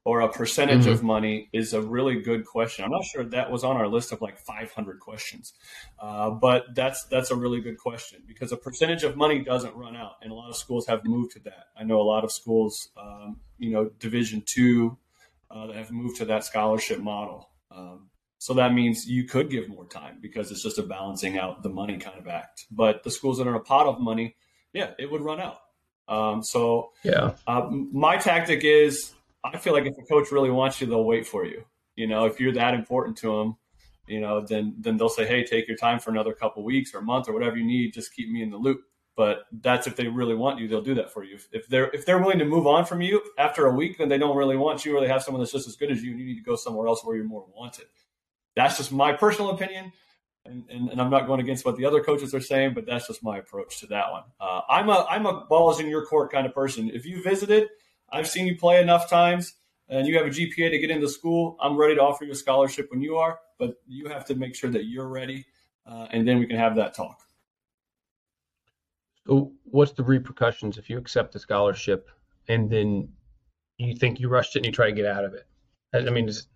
or 0.08 0.22
a 0.22 0.28
percentage 0.32 0.84
mm-hmm. 0.84 0.92
of 0.92 1.02
money 1.02 1.50
is 1.52 1.74
a 1.74 1.82
really 1.82 2.18
good 2.22 2.46
question. 2.46 2.82
I'm 2.82 2.90
not 2.90 3.04
sure 3.04 3.24
that 3.24 3.50
was 3.50 3.62
on 3.62 3.76
our 3.76 3.86
list 3.86 4.10
of 4.10 4.22
like 4.22 4.38
500 4.38 5.00
questions, 5.00 5.52
uh, 5.98 6.30
but 6.30 6.74
that's 6.74 7.04
that's 7.10 7.30
a 7.30 7.36
really 7.36 7.60
good 7.60 7.76
question 7.76 8.22
because 8.26 8.50
a 8.50 8.56
percentage 8.56 9.02
of 9.02 9.18
money 9.18 9.44
doesn't 9.44 9.76
run 9.76 9.96
out, 9.96 10.12
and 10.22 10.32
a 10.32 10.34
lot 10.34 10.48
of 10.48 10.56
schools 10.56 10.86
have 10.86 11.04
moved 11.04 11.32
to 11.32 11.40
that. 11.40 11.66
I 11.78 11.84
know 11.84 12.00
a 12.00 12.08
lot 12.08 12.24
of 12.24 12.32
schools, 12.32 12.88
um, 12.96 13.40
you 13.58 13.70
know, 13.70 13.90
Division 13.98 14.42
two, 14.46 14.96
uh, 15.50 15.66
that 15.66 15.76
have 15.76 15.90
moved 15.90 16.16
to 16.16 16.24
that 16.24 16.42
scholarship 16.42 17.00
model. 17.00 17.50
Um, 17.70 18.08
so 18.38 18.54
that 18.54 18.72
means 18.72 19.04
you 19.06 19.24
could 19.24 19.50
give 19.50 19.68
more 19.68 19.84
time 19.84 20.20
because 20.22 20.50
it's 20.50 20.62
just 20.62 20.78
a 20.78 20.84
balancing 20.84 21.36
out 21.36 21.62
the 21.62 21.68
money 21.68 21.98
kind 21.98 22.18
of 22.18 22.26
act. 22.28 22.64
But 22.70 23.02
the 23.04 23.10
schools 23.10 23.36
that 23.36 23.46
are 23.46 23.50
in 23.50 23.56
a 23.56 23.60
pot 23.60 23.84
of 23.84 24.00
money, 24.00 24.36
yeah, 24.72 24.92
it 24.98 25.10
would 25.10 25.20
run 25.20 25.38
out. 25.38 25.58
Um, 26.08 26.42
so 26.42 26.92
yeah, 27.04 27.34
uh, 27.46 27.68
my 27.70 28.16
tactic 28.16 28.64
is 28.64 29.12
I 29.44 29.56
feel 29.56 29.72
like 29.72 29.86
if 29.86 29.96
a 29.98 30.02
coach 30.02 30.30
really 30.32 30.50
wants 30.50 30.80
you, 30.80 30.86
they'll 30.86 31.04
wait 31.04 31.26
for 31.26 31.44
you. 31.44 31.64
You 31.96 32.06
know, 32.06 32.26
if 32.26 32.40
you're 32.40 32.52
that 32.52 32.74
important 32.74 33.16
to 33.18 33.36
them, 33.36 33.56
you 34.06 34.20
know, 34.20 34.40
then 34.40 34.74
then 34.78 34.96
they'll 34.96 35.08
say, 35.08 35.26
"Hey, 35.26 35.44
take 35.44 35.68
your 35.68 35.76
time 35.76 35.98
for 35.98 36.10
another 36.10 36.32
couple 36.32 36.64
weeks 36.64 36.94
or 36.94 36.98
a 36.98 37.02
month 37.02 37.28
or 37.28 37.32
whatever 37.32 37.56
you 37.56 37.64
need. 37.64 37.92
Just 37.92 38.14
keep 38.14 38.30
me 38.30 38.42
in 38.42 38.50
the 38.50 38.56
loop." 38.56 38.80
But 39.16 39.46
that's 39.50 39.88
if 39.88 39.96
they 39.96 40.06
really 40.06 40.36
want 40.36 40.60
you, 40.60 40.68
they'll 40.68 40.80
do 40.80 40.94
that 40.94 41.12
for 41.12 41.24
you. 41.24 41.38
If, 41.50 41.66
they're 41.66 41.90
if 41.90 42.06
they're 42.06 42.20
willing 42.20 42.38
to 42.38 42.44
move 42.44 42.68
on 42.68 42.84
from 42.84 43.00
you 43.00 43.20
after 43.36 43.66
a 43.66 43.74
week, 43.74 43.98
then 43.98 44.08
they 44.08 44.16
don't 44.16 44.36
really 44.36 44.56
want 44.56 44.84
you, 44.84 44.96
or 44.96 45.00
they 45.00 45.08
have 45.08 45.24
someone 45.24 45.42
that's 45.42 45.50
just 45.50 45.66
as 45.66 45.74
good 45.74 45.90
as 45.90 46.04
you, 46.04 46.12
and 46.12 46.20
you 46.20 46.26
need 46.26 46.36
to 46.36 46.44
go 46.44 46.54
somewhere 46.54 46.86
else 46.86 47.04
where 47.04 47.16
you're 47.16 47.24
more 47.24 47.44
wanted. 47.52 47.86
That's 48.54 48.76
just 48.76 48.92
my 48.92 49.12
personal 49.12 49.50
opinion. 49.50 49.92
And, 50.44 50.64
and, 50.70 50.88
and, 50.90 51.00
I'm 51.00 51.10
not 51.10 51.26
going 51.26 51.40
against 51.40 51.64
what 51.64 51.76
the 51.76 51.84
other 51.84 52.00
coaches 52.02 52.32
are 52.32 52.40
saying, 52.40 52.74
but 52.74 52.86
that's 52.86 53.08
just 53.08 53.24
my 53.24 53.38
approach 53.38 53.80
to 53.80 53.86
that 53.88 54.10
one. 54.10 54.22
Uh, 54.40 54.60
I'm 54.68 54.88
a 54.88 55.04
I'm 55.10 55.26
a 55.26 55.44
balls 55.46 55.80
in 55.80 55.88
your 55.88 56.06
court 56.06 56.30
kind 56.30 56.46
of 56.46 56.54
person. 56.54 56.88
If 56.94 57.04
you 57.04 57.20
visited 57.20 57.68
I've 58.10 58.28
seen 58.28 58.46
you 58.46 58.56
play 58.56 58.80
enough 58.80 59.08
times 59.08 59.54
and 59.88 60.06
you 60.06 60.16
have 60.16 60.26
a 60.26 60.30
GPA 60.30 60.70
to 60.70 60.78
get 60.78 60.90
into 60.90 61.08
school. 61.08 61.56
I'm 61.60 61.76
ready 61.76 61.94
to 61.94 62.02
offer 62.02 62.24
you 62.24 62.32
a 62.32 62.34
scholarship 62.34 62.90
when 62.90 63.00
you 63.00 63.16
are, 63.16 63.38
but 63.58 63.76
you 63.86 64.08
have 64.08 64.24
to 64.26 64.34
make 64.34 64.54
sure 64.54 64.70
that 64.70 64.84
you're 64.84 65.08
ready, 65.08 65.46
uh, 65.86 66.06
and 66.10 66.26
then 66.26 66.38
we 66.38 66.46
can 66.46 66.56
have 66.56 66.76
that 66.76 66.94
talk. 66.94 67.22
So, 69.26 69.52
what's 69.64 69.92
the 69.92 70.04
repercussions 70.04 70.78
if 70.78 70.88
you 70.88 70.98
accept 70.98 71.32
the 71.32 71.38
scholarship 71.38 72.08
and 72.48 72.70
then 72.70 73.10
you 73.76 73.94
think 73.94 74.20
you 74.20 74.28
rushed 74.28 74.56
it 74.56 74.60
and 74.60 74.66
you 74.66 74.72
try 74.72 74.86
to 74.86 74.92
get 74.92 75.06
out 75.06 75.24
of 75.24 75.34
it? 75.34 75.46
I 75.94 76.10
mean, 76.10 76.28
is... 76.28 76.46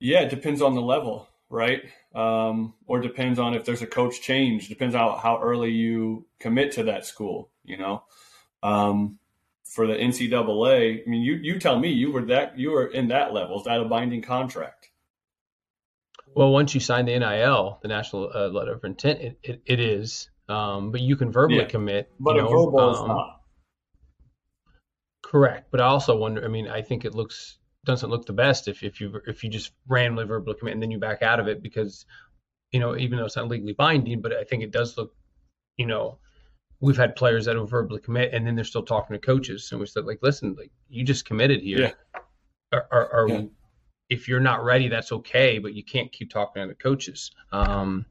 yeah, 0.00 0.20
it 0.20 0.30
depends 0.30 0.62
on 0.62 0.74
the 0.74 0.82
level, 0.82 1.28
right? 1.48 1.82
Um, 2.14 2.74
or 2.86 3.00
depends 3.00 3.38
on 3.38 3.54
if 3.54 3.64
there's 3.64 3.82
a 3.82 3.86
coach 3.86 4.22
change. 4.22 4.68
Depends 4.68 4.94
on 4.94 5.18
how 5.18 5.40
early 5.42 5.70
you 5.70 6.26
commit 6.38 6.72
to 6.72 6.84
that 6.84 7.04
school. 7.04 7.50
You 7.64 7.76
know, 7.78 8.04
um, 8.66 9.18
for 9.64 9.86
the 9.86 9.94
NCAA, 9.94 11.02
I 11.06 11.08
mean, 11.08 11.22
you 11.22 11.34
you 11.34 11.58
tell 11.58 11.78
me 11.78 11.90
you 11.90 12.10
were 12.10 12.24
that 12.26 12.58
you 12.58 12.72
were 12.72 12.86
in 12.86 13.08
that 13.08 13.32
level. 13.32 13.58
Is 13.58 13.64
that 13.64 13.80
a 13.80 13.84
binding 13.84 14.22
contract? 14.22 14.90
Well, 16.34 16.50
once 16.50 16.74
you 16.74 16.80
sign 16.80 17.06
the 17.06 17.18
NIL, 17.18 17.78
the 17.80 17.88
National 17.88 18.30
uh, 18.34 18.48
Letter 18.48 18.74
of 18.74 18.84
Intent, 18.84 19.20
it, 19.20 19.38
it, 19.42 19.62
it 19.64 19.80
is. 19.80 20.28
Um, 20.48 20.90
but 20.90 21.00
you 21.00 21.16
can 21.16 21.32
verbally 21.32 21.60
yeah, 21.60 21.64
commit. 21.64 22.10
But 22.20 22.36
a 22.36 22.42
know, 22.42 22.48
verbal 22.48 22.80
um, 22.80 22.94
is 22.94 23.00
not. 23.08 23.40
Correct, 25.22 25.70
but 25.70 25.80
I 25.80 25.84
also 25.84 26.16
wonder. 26.16 26.44
I 26.44 26.48
mean, 26.48 26.68
I 26.68 26.82
think 26.82 27.04
it 27.04 27.14
looks 27.14 27.58
doesn't 27.84 28.10
look 28.10 28.26
the 28.26 28.32
best 28.32 28.66
if, 28.66 28.82
if 28.82 29.00
you 29.00 29.20
if 29.26 29.44
you 29.44 29.50
just 29.50 29.72
randomly 29.86 30.24
verbally 30.24 30.56
commit 30.58 30.74
and 30.74 30.82
then 30.82 30.90
you 30.90 30.98
back 30.98 31.22
out 31.22 31.38
of 31.38 31.46
it 31.46 31.62
because 31.62 32.04
you 32.72 32.80
know 32.80 32.96
even 32.96 33.16
though 33.16 33.26
it's 33.26 33.36
not 33.36 33.48
legally 33.48 33.74
binding, 33.74 34.20
but 34.20 34.32
I 34.32 34.44
think 34.44 34.62
it 34.62 34.72
does 34.72 34.96
look 34.98 35.14
you 35.76 35.86
know 35.86 36.18
we've 36.80 36.96
had 36.96 37.16
players 37.16 37.46
that 37.46 37.56
will 37.56 37.66
verbally 37.66 38.00
commit 38.00 38.32
and 38.34 38.46
then 38.46 38.54
they're 38.54 38.64
still 38.64 38.82
talking 38.82 39.14
to 39.14 39.20
coaches 39.20 39.68
and 39.72 39.80
we 39.80 39.86
said 39.86 40.04
like 40.04 40.18
listen 40.22 40.54
like 40.58 40.70
you 40.88 41.04
just 41.04 41.24
committed 41.24 41.60
here. 41.62 41.80
Yeah. 42.14 42.20
are, 42.72 42.86
are, 42.90 43.12
are 43.12 43.28
yeah. 43.28 43.42
if 44.08 44.28
you're 44.28 44.40
not 44.40 44.64
ready 44.64 44.88
that's 44.88 45.12
okay 45.12 45.58
but 45.58 45.74
you 45.74 45.84
can't 45.84 46.12
keep 46.12 46.30
talking 46.30 46.62
to 46.62 46.68
the 46.68 46.74
coaches. 46.74 47.30
Um 47.52 48.06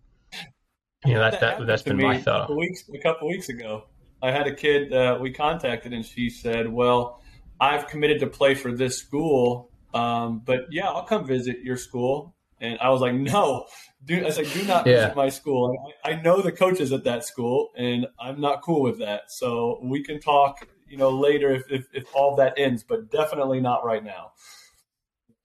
you 1.05 1.13
know 1.13 1.19
that, 1.19 1.39
that, 1.39 1.60
that 1.60 1.69
has 1.69 1.84
been 1.84 1.98
my 1.98 2.19
thought 2.19 2.38
a 2.38 2.43
couple, 2.43 2.57
weeks, 2.57 2.84
a 2.93 2.98
couple 3.00 3.27
weeks 3.27 3.50
ago. 3.50 3.84
I 4.22 4.31
had 4.31 4.48
a 4.48 4.55
kid 4.55 4.91
uh, 4.91 5.17
we 5.22 5.31
contacted 5.31 5.93
and 5.93 6.05
she 6.05 6.29
said 6.29 6.72
well 6.72 7.22
i've 7.60 7.88
committed 7.88 8.19
to 8.22 8.27
play 8.27 8.55
for 8.55 8.72
this 8.72 8.98
school 8.98 9.69
um, 9.93 10.41
but 10.43 10.62
yeah 10.72 10.88
i'll 10.88 11.05
come 11.05 11.25
visit 11.25 11.60
your 11.62 11.77
school 11.77 12.36
and 12.65 12.79
I 12.79 12.89
was 12.89 13.01
like, 13.01 13.13
no, 13.13 13.65
do, 14.03 14.22
I 14.22 14.25
was 14.25 14.38
like, 14.38 14.51
do 14.51 14.63
not 14.63 14.86
yeah. 14.86 15.01
visit 15.01 15.15
my 15.15 15.29
school. 15.29 15.93
I, 16.03 16.12
I, 16.12 16.22
know 16.22 16.41
the 16.41 16.51
coaches 16.51 16.91
at 16.91 17.03
that 17.03 17.25
school, 17.25 17.69
and 17.75 18.07
I'm 18.19 18.39
not 18.39 18.62
cool 18.62 18.81
with 18.81 19.00
that. 19.00 19.31
So 19.31 19.79
we 19.84 20.03
can 20.03 20.19
talk, 20.19 20.67
you 20.88 20.98
know, 20.98 21.10
later 21.10 21.53
if, 21.53 21.63
if, 21.72 21.88
if 21.93 22.05
all 22.13 22.36
that 22.36 22.53
ends, 22.57 22.84
but 22.84 23.10
definitely 23.12 23.62
not 23.62 23.86
right 23.86 24.03
now. 24.03 24.31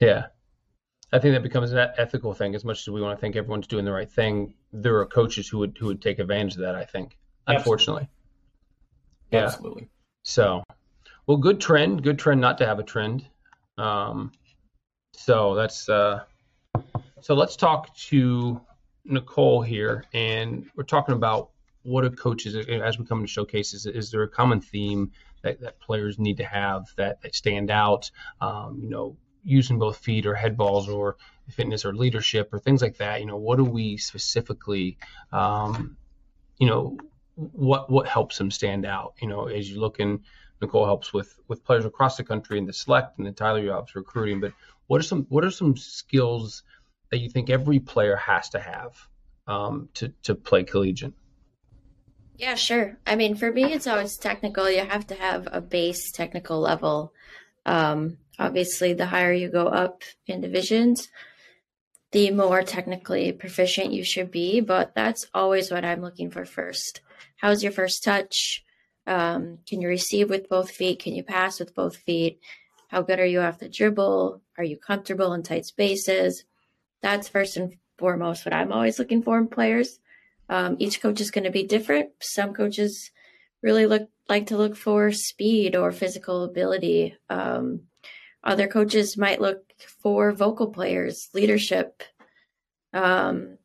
Yeah. 0.01 0.27
I 1.13 1.19
think 1.19 1.35
that 1.35 1.43
becomes 1.43 1.73
an 1.73 1.89
ethical 1.99 2.35
thing. 2.35 2.55
As 2.55 2.65
much 2.65 2.81
as 2.81 2.89
we 2.89 3.01
want 3.01 3.19
to 3.19 3.21
think 3.21 3.37
everyone's 3.37 3.67
doing 3.67 3.85
the 3.85 3.93
right 3.93 4.11
thing, 4.11 4.55
there 4.73 4.97
are 4.99 5.07
coaches 5.07 5.49
who 5.49 5.59
would 5.59 5.77
who 5.79 5.87
would 5.87 6.01
take 6.01 6.21
advantage 6.21 6.55
of 6.55 6.61
that. 6.61 6.77
I 6.77 6.85
think, 6.85 7.19
unfortunately. 7.49 8.09
Yeah. 9.33 9.45
Absolutely. 9.45 9.89
So, 10.23 10.63
well, 11.27 11.37
good 11.37 11.61
trend. 11.61 12.03
Good 12.05 12.19
trend 12.19 12.41
not 12.41 12.59
to 12.59 12.67
have 12.67 12.79
a 12.79 12.85
trend. 12.85 13.27
Um, 13.77 14.31
so 15.15 15.55
that's 15.55 15.89
uh, 15.89 16.21
so 17.21 17.35
let's 17.35 17.57
talk 17.57 17.95
to 17.97 18.61
Nicole 19.05 19.63
here, 19.63 20.05
and 20.13 20.67
we're 20.77 20.85
talking 20.85 21.15
about 21.15 21.51
what 21.83 22.03
do 22.03 22.11
coaches 22.11 22.55
as 22.55 22.99
we 22.99 23.07
come 23.07 23.23
to 23.23 23.27
showcases. 23.27 23.87
Is 23.87 24.11
there 24.11 24.23
a 24.23 24.29
common 24.29 24.61
theme 24.61 25.13
that, 25.43 25.61
that 25.61 25.81
players 25.81 26.19
need 26.19 26.37
to 26.37 26.45
have 26.45 26.87
that, 26.97 27.23
that 27.23 27.35
stand 27.35 27.71
out? 27.71 28.11
Um, 28.41 28.81
you 28.83 28.91
know, 28.91 29.17
using 29.43 29.79
both 29.79 29.97
feet 29.97 30.27
or 30.27 30.35
head 30.35 30.57
balls 30.57 30.89
or 30.89 31.17
fitness 31.49 31.85
or 31.85 31.95
leadership 31.95 32.51
or 32.53 32.59
things 32.59 32.83
like 32.83 32.99
that. 32.99 33.21
You 33.21 33.27
know, 33.27 33.37
what 33.37 33.57
do 33.57 33.65
we 33.65 33.97
specifically, 33.97 34.99
um, 35.33 35.97
you 36.59 36.67
know, 36.67 36.99
what 37.35 37.91
what 37.91 38.07
helps 38.07 38.37
them 38.37 38.51
stand 38.51 38.85
out? 38.85 39.15
You 39.21 39.29
know, 39.29 39.47
as 39.47 39.71
you 39.71 39.81
look 39.81 39.99
in, 39.99 40.21
Nicole 40.61 40.85
helps 40.85 41.13
with 41.13 41.35
with 41.49 41.65
players 41.65 41.87
across 41.87 42.17
the 42.17 42.25
country 42.25 42.59
and 42.59 42.69
the 42.69 42.73
select, 42.73 43.19
and 43.19 43.27
the 43.27 43.33
Tyler 43.33 43.65
helps 43.65 43.97
recruiting. 43.97 44.41
But 44.41 44.53
what 44.89 45.01
are 45.01 45.05
some 45.05 45.27
what 45.31 45.45
are 45.45 45.51
some 45.51 45.77
skills 45.77 46.63
that 47.11 47.19
you 47.19 47.29
think 47.29 47.51
every 47.51 47.81
player 47.81 48.17
has 48.17 48.49
to 48.51 48.61
have 48.61 48.97
um, 49.47 49.89
to 49.95 50.09
to 50.23 50.35
play 50.35 50.65
collegiate? 50.65 51.15
Yeah, 52.37 52.55
sure. 52.55 52.97
I 53.07 53.17
mean, 53.17 53.35
for 53.35 53.53
me, 53.53 53.65
it's 53.65 53.87
always 53.87 54.17
technical. 54.17 54.71
You 54.71 54.81
have 54.81 55.07
to 55.09 55.15
have 55.15 55.47
a 55.53 55.61
base 55.61 56.11
technical 56.11 56.59
level. 56.59 57.13
Um, 57.67 58.17
obviously, 58.39 58.95
the 58.95 59.05
higher 59.07 59.33
you 59.33 59.51
go 59.51 59.67
up 59.67 60.03
in 60.27 60.41
divisions, 60.41 61.09
the 62.13 62.31
more 62.31 62.63
technically 62.63 63.33
proficient 63.33 63.93
you 63.93 64.05
should 64.05 64.31
be. 64.31 64.61
But 64.61 64.95
that's 64.95 65.27
always 65.35 65.71
what 65.71 65.85
I'm 65.85 66.01
looking 66.01 66.31
for 66.31 66.47
first. 66.47 67.03
How's 67.37 67.63
your 67.63 67.73
first 67.73 68.03
touch? 68.03 68.65
Um, 69.07 69.59
can 69.67 69.83
you 69.83 69.89
receive 69.89 70.31
with 70.31 70.49
both 70.49 70.71
feet? 70.71 71.01
Can 71.01 71.15
you 71.15 71.23
pass 71.23 71.59
with 71.59 71.75
both 71.75 71.97
feet? 71.97 72.41
How 72.89 73.03
good 73.03 73.21
are 73.21 73.27
you 73.27 73.41
off 73.41 73.59
the 73.59 73.69
dribble? 73.69 74.41
Are 74.57 74.65
you 74.65 74.77
comfortable 74.79 75.35
in 75.35 75.43
tight 75.43 75.67
spaces? 75.67 76.45
That's 77.03 77.29
first 77.29 77.57
and 77.57 77.77
foremost 77.99 78.45
what 78.45 78.55
I'm 78.55 78.73
always 78.73 78.99
looking 78.99 79.23
for 79.23 79.39
in 79.39 79.49
players. 79.49 79.99
Um, 80.49 80.77
each 80.79 81.01
coach 81.01 81.21
is 81.21 81.31
going 81.31 81.45
to 81.45 81.51
be 81.51 81.63
different. 81.63 82.11
Some 82.21 82.53
coaches 82.53 83.11
really 83.63 83.87
look 83.87 84.09
like 84.29 84.47
to 84.47 84.57
look 84.57 84.77
for 84.77 85.13
speed 85.13 85.77
or 85.77 85.93
physical 85.93 86.45
ability. 86.45 87.17
Um, 87.29 87.83
other 88.43 88.67
coaches 88.67 89.17
might 89.17 89.41
look 89.41 89.63
for 90.03 90.33
vocal 90.33 90.69
players, 90.69 91.29
leadership. 91.35 92.03
Um, 92.93 93.59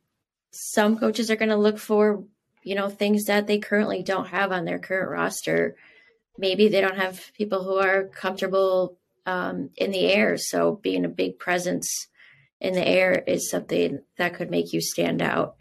some 0.51 0.98
coaches 0.98 1.32
are 1.32 1.36
going 1.36 1.50
to 1.50 1.56
look 1.56 1.77
for, 1.77 2.24
you 2.63 2.75
know, 2.75 2.89
things 2.89 3.25
that 3.25 3.48
they 3.48 3.60
currently 3.60 4.04
don't 4.04 4.27
have 4.27 4.51
on 4.51 4.65
their 4.65 4.80
current 4.80 5.10
roster. 5.10 5.75
Maybe 6.38 6.68
they 6.68 6.82
don't 6.82 6.98
have 6.98 7.32
people 7.38 7.63
who 7.63 7.77
are 7.77 8.06
comfortable 8.06 8.98
um, 9.25 9.70
in 9.77 9.92
the 9.92 10.06
air. 10.06 10.38
So 10.38 10.80
being 10.82 11.06
a 11.06 11.10
big 11.10 11.39
presence 11.39 12.08
in 12.65 12.74
the 12.74 12.88
air 12.88 13.13
is 13.13 13.50
something 13.50 14.00
that 14.17 14.34
could 14.34 14.50
make 14.50 14.74
you 14.74 14.81
stand 14.81 15.22
out 15.22 15.55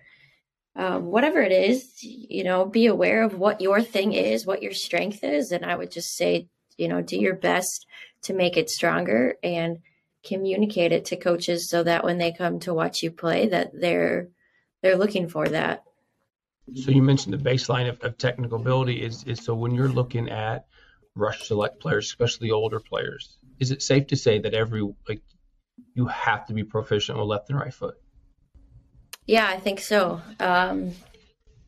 um, 0.77 1.07
whatever 1.07 1.41
it 1.41 1.53
is, 1.53 2.03
you 2.03 2.43
know, 2.43 2.65
be 2.65 2.87
aware 2.87 3.23
of 3.23 3.39
what 3.39 3.61
your 3.61 3.81
thing 3.81 4.13
is, 4.13 4.45
what 4.47 4.63
your 4.63 4.73
strength 4.73 5.23
is. 5.23 5.53
And 5.53 5.65
I 5.65 5.77
would 5.77 5.91
just 5.91 6.17
say, 6.17 6.49
you 6.77 6.89
know, 6.89 7.01
do 7.01 7.17
your 7.17 7.37
best 7.37 7.87
to 8.23 8.35
make 8.35 8.57
it 8.57 8.69
stronger 8.69 9.37
and 9.43 9.79
communicate 10.27 10.91
it 10.91 11.05
to 11.07 11.17
coaches 11.17 11.69
so 11.69 11.83
that 11.83 12.03
when 12.03 12.19
they 12.19 12.33
come 12.33 12.59
to 12.61 12.75
watch 12.75 13.03
you 13.03 13.11
play 13.11 13.49
that 13.49 13.71
they're 13.79 14.29
they're 14.83 14.97
looking 14.97 15.29
for 15.29 15.47
that. 15.49 15.85
So 16.75 16.91
you 16.91 17.03
mentioned 17.03 17.35
the 17.35 17.51
baseline 17.51 17.89
of, 17.89 18.01
of 18.01 18.19
technical 18.19 18.59
ability 18.59 19.03
is, 19.03 19.23
is 19.25 19.45
so 19.45 19.55
when 19.55 19.75
you're 19.75 19.89
looking 19.89 20.31
at 20.31 20.67
rush 21.15 21.47
select 21.47 21.79
players, 21.79 22.07
especially 22.07 22.51
older 22.51 22.81
players, 22.81 23.37
is 23.61 23.71
it 23.71 23.83
safe 23.83 24.09
to 24.09 24.17
say 24.17 24.39
that 24.41 24.55
every 24.55 24.83
like 25.09 25.23
you 25.95 26.07
have 26.07 26.47
to 26.47 26.55
be 26.55 26.65
proficient 26.65 27.19
with 27.19 27.27
left 27.27 27.51
and 27.51 27.59
right 27.59 27.73
foot? 27.73 27.97
Yeah, 29.27 29.47
I 29.49 29.59
think 29.59 29.81
so. 29.81 30.21
Um, 30.39 30.93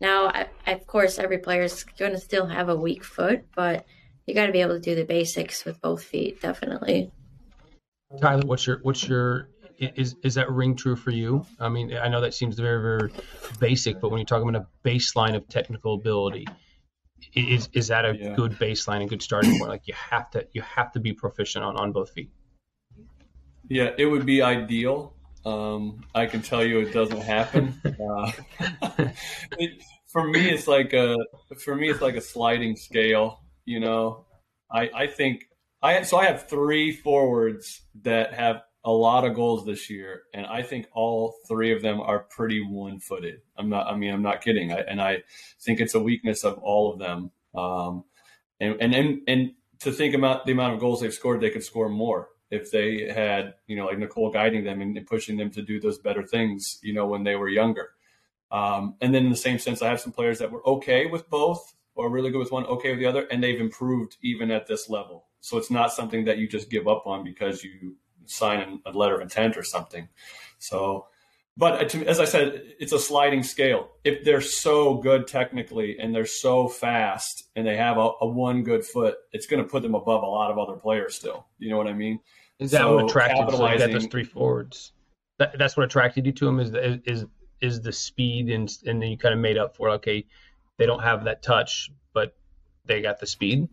now, 0.00 0.26
I, 0.26 0.46
of 0.66 0.86
course, 0.86 1.18
every 1.18 1.38
player 1.38 1.62
is 1.62 1.84
going 1.84 2.12
to 2.12 2.18
still 2.18 2.46
have 2.46 2.68
a 2.68 2.76
weak 2.76 3.02
foot, 3.02 3.44
but 3.54 3.86
you 4.26 4.34
got 4.34 4.46
to 4.46 4.52
be 4.52 4.60
able 4.60 4.74
to 4.74 4.80
do 4.80 4.94
the 4.94 5.04
basics 5.04 5.64
with 5.64 5.80
both 5.80 6.02
feet, 6.02 6.40
definitely. 6.40 7.10
Tyler, 8.20 8.42
what's 8.44 8.66
your 8.66 8.78
what's 8.82 9.08
your 9.08 9.48
is 9.78 10.16
is 10.22 10.34
that 10.34 10.50
ring 10.50 10.76
true 10.76 10.96
for 10.96 11.10
you? 11.10 11.44
I 11.58 11.68
mean, 11.68 11.96
I 11.96 12.08
know 12.08 12.20
that 12.20 12.34
seems 12.34 12.58
very 12.58 12.80
very 12.80 13.12
basic, 13.58 14.00
but 14.00 14.10
when 14.10 14.18
you're 14.18 14.26
talking 14.26 14.48
about 14.48 14.62
a 14.62 14.88
baseline 14.88 15.34
of 15.34 15.48
technical 15.48 15.94
ability, 15.94 16.46
is 17.34 17.68
is 17.72 17.88
that 17.88 18.04
a 18.04 18.16
yeah. 18.16 18.34
good 18.34 18.52
baseline 18.52 19.00
and 19.00 19.08
good 19.08 19.22
starting 19.22 19.58
point? 19.58 19.70
Like 19.70 19.86
you 19.86 19.94
have 19.94 20.30
to 20.32 20.46
you 20.52 20.62
have 20.62 20.92
to 20.92 21.00
be 21.00 21.12
proficient 21.12 21.64
on 21.64 21.76
on 21.76 21.92
both 21.92 22.10
feet. 22.10 22.30
Yeah, 23.68 23.90
it 23.98 24.06
would 24.06 24.26
be 24.26 24.42
ideal 24.42 25.16
um, 25.46 26.00
I 26.12 26.26
can 26.26 26.42
tell 26.42 26.64
you 26.64 26.80
it 26.80 26.92
doesn't 26.92 27.22
happen. 27.22 27.80
Uh, 27.98 28.30
it, 29.58 29.82
for 30.06 30.28
me, 30.28 30.50
it's 30.50 30.68
like 30.68 30.92
a 30.92 31.16
for 31.64 31.74
me 31.74 31.88
it's 31.88 32.00
like 32.00 32.14
a 32.16 32.20
sliding 32.20 32.76
scale. 32.76 33.40
You 33.64 33.80
know, 33.80 34.26
I 34.70 34.90
I 34.94 35.06
think 35.06 35.48
I 35.82 36.02
so 36.02 36.18
I 36.18 36.26
have 36.26 36.48
three 36.48 36.92
forwards 36.92 37.82
that 38.02 38.34
have 38.34 38.62
a 38.84 38.92
lot 38.92 39.24
of 39.24 39.34
goals 39.34 39.64
this 39.64 39.88
year, 39.88 40.22
and 40.34 40.46
I 40.46 40.62
think 40.62 40.88
all 40.92 41.36
three 41.48 41.72
of 41.72 41.80
them 41.82 42.00
are 42.00 42.20
pretty 42.20 42.60
one-footed. 42.60 43.40
I'm 43.56 43.68
not. 43.70 43.86
I 43.86 43.96
mean, 43.96 44.12
I'm 44.12 44.22
not 44.22 44.42
kidding. 44.42 44.72
I, 44.72 44.80
and 44.80 45.00
I 45.00 45.22
think 45.60 45.80
it's 45.80 45.94
a 45.94 46.00
weakness 46.00 46.44
of 46.44 46.58
all 46.58 46.92
of 46.92 46.98
them. 46.98 47.30
Um, 47.54 48.04
and 48.60 48.76
and 48.80 48.94
and, 48.94 49.20
and 49.26 49.50
to 49.80 49.92
think 49.92 50.14
about 50.14 50.44
the 50.44 50.52
amount 50.52 50.74
of 50.74 50.80
goals 50.80 51.00
they've 51.00 51.14
scored, 51.14 51.40
they 51.40 51.50
could 51.50 51.64
score 51.64 51.88
more 51.88 52.28
if 52.50 52.70
they 52.70 53.08
had, 53.12 53.54
you 53.66 53.76
know, 53.76 53.86
like 53.86 53.98
Nicole 53.98 54.30
guiding 54.30 54.64
them 54.64 54.80
and, 54.80 55.06
pushing 55.06 55.36
them 55.36 55.50
to 55.50 55.62
do 55.62 55.80
those 55.80 55.98
better 55.98 56.22
things, 56.22 56.78
you 56.82 56.94
know, 56.94 57.06
when 57.06 57.24
they 57.24 57.36
were 57.36 57.48
younger. 57.48 57.90
Um, 58.50 58.94
and 59.00 59.14
then 59.14 59.24
in 59.24 59.30
the 59.30 59.36
same 59.36 59.58
sense, 59.58 59.82
I 59.82 59.88
have 59.88 60.00
some 60.00 60.12
players 60.12 60.38
that 60.38 60.50
were 60.50 60.66
okay 60.66 61.06
with 61.06 61.28
both 61.28 61.74
or 61.96 62.10
really 62.10 62.30
good 62.30 62.38
with 62.38 62.52
one, 62.52 62.66
okay 62.66 62.90
with 62.90 63.00
the 63.00 63.06
other, 63.06 63.26
and 63.30 63.42
they've 63.42 63.60
improved 63.60 64.16
even 64.22 64.50
at 64.50 64.66
this 64.66 64.88
level. 64.88 65.26
So 65.40 65.56
it's 65.56 65.70
not 65.70 65.92
something 65.92 66.24
that 66.26 66.38
you 66.38 66.46
just 66.46 66.70
give 66.70 66.86
up 66.86 67.06
on 67.06 67.24
because 67.24 67.64
you 67.64 67.96
sign 68.26 68.80
a 68.84 68.90
letter 68.90 69.16
of 69.16 69.22
intent 69.22 69.56
or 69.56 69.62
something. 69.62 70.08
So, 70.58 71.06
but 71.56 71.94
uh, 71.94 71.98
as 72.00 72.20
I 72.20 72.26
said, 72.26 72.74
it's 72.78 72.92
a 72.92 72.98
sliding 72.98 73.42
scale. 73.42 73.88
If 74.04 74.24
they're 74.24 74.40
so 74.42 74.94
good 74.94 75.26
technically 75.26 75.98
and 75.98 76.14
they're 76.14 76.26
so 76.26 76.68
fast 76.68 77.44
and 77.56 77.66
they 77.66 77.76
have 77.76 77.96
a, 77.96 78.10
a 78.20 78.26
one 78.26 78.62
good 78.62 78.84
foot, 78.84 79.16
it's 79.32 79.46
going 79.46 79.62
to 79.62 79.68
put 79.68 79.82
them 79.82 79.94
above 79.94 80.22
a 80.22 80.26
lot 80.26 80.50
of 80.50 80.58
other 80.58 80.74
players 80.74 81.14
still. 81.14 81.46
You 81.58 81.70
know 81.70 81.78
what 81.78 81.86
I 81.86 81.94
mean? 81.94 82.20
Is 82.58 82.70
that 82.72 82.82
so 82.82 82.96
what 82.96 83.04
attracted 83.06 83.50
you? 83.50 83.56
So 83.56 83.72
you 83.72 83.92
those 83.92 84.06
three 84.06 84.24
forwards. 84.24 84.92
That, 85.38 85.58
that's 85.58 85.76
what 85.76 85.84
attracted 85.84 86.26
you 86.26 86.32
to 86.32 86.48
him 86.48 86.60
is 86.60 86.70
the, 86.70 87.02
is 87.04 87.26
is 87.62 87.80
the 87.80 87.92
speed 87.92 88.50
and 88.50 88.70
and 88.86 89.00
then 89.00 89.10
you 89.10 89.16
kind 89.16 89.34
of 89.34 89.40
made 89.40 89.56
up 89.56 89.76
for 89.76 89.90
okay, 89.90 90.26
they 90.76 90.86
don't 90.86 91.02
have 91.02 91.24
that 91.24 91.42
touch, 91.42 91.90
but 92.12 92.36
they 92.84 93.00
got 93.00 93.18
the 93.18 93.26
speed. 93.26 93.68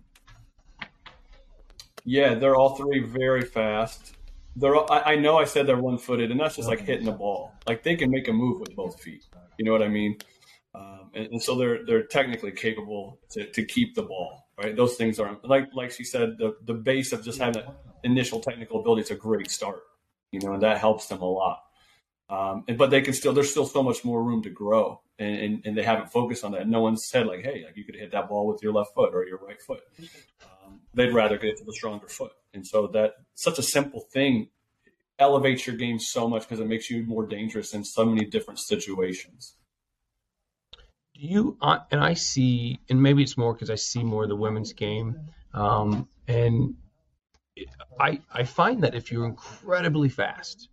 Yeah, 2.06 2.34
they're 2.36 2.56
all 2.56 2.76
three 2.76 3.00
very 3.00 3.44
fast 3.44 4.16
they're 4.56 4.92
I, 4.92 5.14
I 5.14 5.16
know 5.16 5.38
I 5.38 5.46
said 5.46 5.68
they're 5.68 5.78
one 5.78 5.98
footed, 5.98 6.32
and 6.32 6.40
that's 6.40 6.56
just 6.56 6.68
like 6.68 6.82
hitting 6.82 7.06
the 7.06 7.12
ball. 7.12 7.54
Like 7.68 7.84
they 7.84 7.96
can 7.96 8.12
make 8.12 8.28
a 8.28 8.34
move 8.34 8.60
with 8.60 8.76
both 8.76 9.02
feet. 9.02 9.26
You 9.58 9.66
know 9.66 9.72
what 9.72 9.82
I 9.82 9.88
mean? 9.88 10.18
Um, 10.76 11.12
and, 11.14 11.28
and, 11.34 11.42
so 11.42 11.56
they're 11.56 11.86
they're 11.86 12.04
technically 12.04 12.52
capable 12.52 13.20
to, 13.32 13.46
to 13.52 13.64
keep 13.64 13.96
the 13.96 14.04
ball. 14.04 14.48
Right? 14.58 14.76
Those 14.76 14.96
things 14.96 15.20
are 15.20 15.38
like 15.44 15.70
like 15.74 15.92
she 15.92 16.04
said. 16.04 16.38
The 16.38 16.56
the 16.66 16.74
base 16.74 17.14
of 17.14 17.24
just 17.24 17.40
having 17.40 17.62
that 17.62 17.76
initial 18.04 18.40
technical 18.40 18.80
ability 18.80 19.04
is 19.04 19.12
a 19.12 19.16
great 19.16 19.50
start. 19.50 19.82
You 20.32 20.40
know, 20.40 20.54
and 20.54 20.64
that 20.64 20.80
helps 20.80 21.08
them 21.08 21.22
a 21.22 21.26
lot. 21.26 21.62
Um, 22.30 22.64
and, 22.68 22.78
but 22.78 22.90
they 22.90 23.02
can 23.02 23.14
still 23.14 23.34
there's 23.34 23.52
still 23.52 23.66
so 23.66 23.84
much 23.84 24.04
more 24.04 24.24
room 24.24 24.42
to 24.44 24.50
grow, 24.50 25.02
and, 25.20 25.36
and, 25.36 25.62
and 25.66 25.78
they 25.78 25.84
haven't 25.84 26.12
focused 26.12 26.44
on 26.44 26.54
that. 26.54 26.68
No 26.68 26.82
one 26.82 26.98
said 26.98 27.28
like, 27.28 27.44
hey, 27.44 27.64
like 27.66 27.78
you 27.78 27.84
could 27.84 27.96
hit 27.96 28.12
that 28.12 28.30
ball 28.30 28.48
with 28.48 28.64
your 28.64 28.74
left 28.74 28.94
foot 28.96 29.14
or 29.14 29.26
your 29.26 29.38
right 29.38 29.62
foot. 29.62 29.82
They'd 30.94 31.14
rather 31.14 31.38
get 31.38 31.58
to 31.58 31.64
the 31.64 31.74
stronger 31.74 32.08
foot. 32.08 32.32
And 32.54 32.66
so 32.66 32.88
that 32.88 33.14
such 33.36 33.58
a 33.58 33.64
simple 33.64 34.02
thing 34.12 34.50
elevates 35.20 35.66
your 35.66 35.76
game 35.76 36.00
so 36.00 36.28
much 36.28 36.44
because 36.44 36.60
it 36.60 36.68
makes 36.68 36.90
you 36.90 37.04
more 37.04 37.26
dangerous 37.26 37.74
in 37.74 37.84
so 37.84 38.06
many 38.06 38.26
different 38.26 38.60
situations. 38.60 39.56
Do 41.16 41.22
you 41.22 41.58
and 41.62 42.04
I 42.04 42.14
see, 42.16 42.80
and 42.90 43.02
maybe 43.02 43.22
it's 43.22 43.38
more 43.38 43.54
because 43.54 43.70
I 43.70 43.76
see 43.76 44.04
more 44.04 44.24
of 44.24 44.30
the 44.30 44.36
women's 44.36 44.74
game, 44.74 45.30
um, 45.54 46.08
and 46.28 46.76
I 48.00 48.20
I 48.32 48.44
find 48.46 48.84
that 48.84 48.96
if 48.96 49.12
you're 49.12 49.26
incredibly 49.26 50.10
fast, 50.10 50.70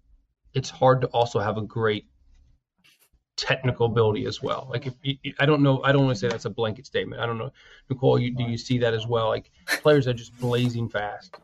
it's 0.55 0.71
hard 0.71 1.03
to 1.03 1.09
also 1.09 1.41
have 1.41 1.59
a 1.59 1.63
great 1.63 2.07
technical 3.41 3.87
ability 3.87 4.27
as 4.27 4.43
well. 4.43 4.69
Like 4.71 4.87
if 4.87 4.95
you, 5.03 5.17
I 5.39 5.47
don't 5.47 5.63
know, 5.63 5.83
I 5.83 5.93
don't 5.93 6.05
want 6.05 6.17
to 6.17 6.21
say 6.21 6.29
that's 6.29 6.45
a 6.45 6.51
blanket 6.51 6.87
statement. 6.87 7.21
I 7.23 7.27
don't 7.27 7.39
know, 7.39 7.51
Nicole, 7.89 8.19
you, 8.19 8.31
do 8.31 8.45
you 8.45 8.59
see 8.59 8.79
that 8.79 8.95
as 8.95 9.07
well? 9.07 9.29
Like 9.29 9.51
players 9.67 10.07
are 10.07 10.15
just 10.15 10.39
blazing 10.39 10.89
fast 10.89 11.37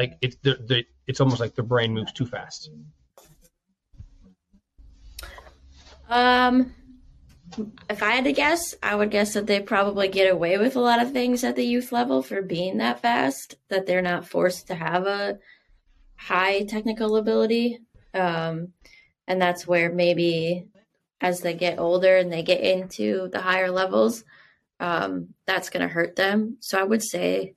like 0.00 0.16
it's 0.22 0.36
the, 0.42 0.84
it's 1.06 1.20
almost 1.20 1.40
like 1.40 1.54
the 1.54 1.62
brain 1.62 1.92
moves 1.92 2.12
too 2.12 2.24
fast. 2.24 2.70
Um, 6.08 6.74
if 7.88 8.02
I 8.02 8.12
had 8.12 8.24
to 8.24 8.32
guess, 8.32 8.74
I 8.82 8.94
would 8.94 9.10
guess 9.10 9.34
that 9.34 9.46
they 9.46 9.60
probably 9.60 10.08
get 10.08 10.32
away 10.32 10.56
with 10.56 10.74
a 10.74 10.80
lot 10.80 11.02
of 11.02 11.12
things 11.12 11.44
at 11.44 11.54
the 11.54 11.66
youth 11.66 11.92
level 11.92 12.22
for 12.22 12.40
being 12.40 12.78
that 12.78 13.02
fast, 13.02 13.56
that 13.68 13.86
they're 13.86 14.00
not 14.00 14.26
forced 14.26 14.68
to 14.68 14.74
have 14.74 15.06
a 15.06 15.38
high 16.16 16.64
technical 16.64 17.16
ability. 17.16 17.80
Um, 18.14 18.68
and 19.28 19.40
that's 19.40 19.66
where 19.66 19.92
maybe 19.92 20.66
as 21.20 21.40
they 21.40 21.54
get 21.54 21.78
older 21.78 22.16
and 22.16 22.32
they 22.32 22.42
get 22.42 22.60
into 22.60 23.28
the 23.32 23.40
higher 23.40 23.70
levels, 23.70 24.24
um, 24.78 25.34
that's 25.46 25.70
going 25.70 25.82
to 25.82 25.92
hurt 25.92 26.16
them. 26.16 26.56
So 26.60 26.80
I 26.80 26.84
would 26.84 27.02
say, 27.02 27.54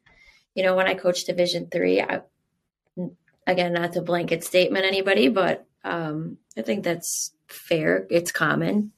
you 0.54 0.64
know, 0.64 0.76
when 0.76 0.88
I 0.88 0.94
coach 0.94 1.26
Division 1.26 1.70
three, 1.72 2.02
I, 2.02 2.22
again, 3.48 3.74
not 3.74 3.94
to 3.94 4.02
blanket 4.02 4.44
statement 4.44 4.86
anybody, 4.86 5.30
but 5.30 5.66
um, 5.84 6.38
I 6.58 6.62
think 6.62 6.84
that's 6.84 7.34
fair. 7.48 8.06
It's 8.10 8.32
common. 8.32 8.92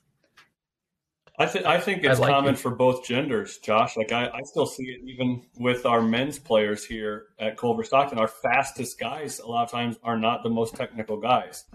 I, 1.38 1.48
th- 1.48 1.66
I 1.66 1.82
think 1.82 2.06
it's 2.06 2.20
I 2.20 2.22
like 2.22 2.32
common 2.32 2.54
it. 2.54 2.60
for 2.60 2.72
both 2.72 3.06
genders, 3.06 3.58
Josh. 3.58 3.98
Like 3.98 4.14
I, 4.14 4.28
I 4.28 4.42
still 4.44 4.66
see 4.66 4.86
it 4.86 5.02
even 5.04 5.44
with 5.58 5.86
our 5.86 6.02
men's 6.02 6.40
players 6.40 6.86
here 6.86 7.26
at 7.38 7.58
Culver 7.58 7.84
Stockton. 7.84 8.20
Our 8.20 8.30
fastest 8.30 8.98
guys 8.98 9.40
a 9.40 9.48
lot 9.48 9.66
of 9.66 9.72
times 9.72 9.98
are 10.02 10.18
not 10.18 10.44
the 10.44 10.50
most 10.50 10.76
technical 10.76 11.18
guys, 11.18 11.66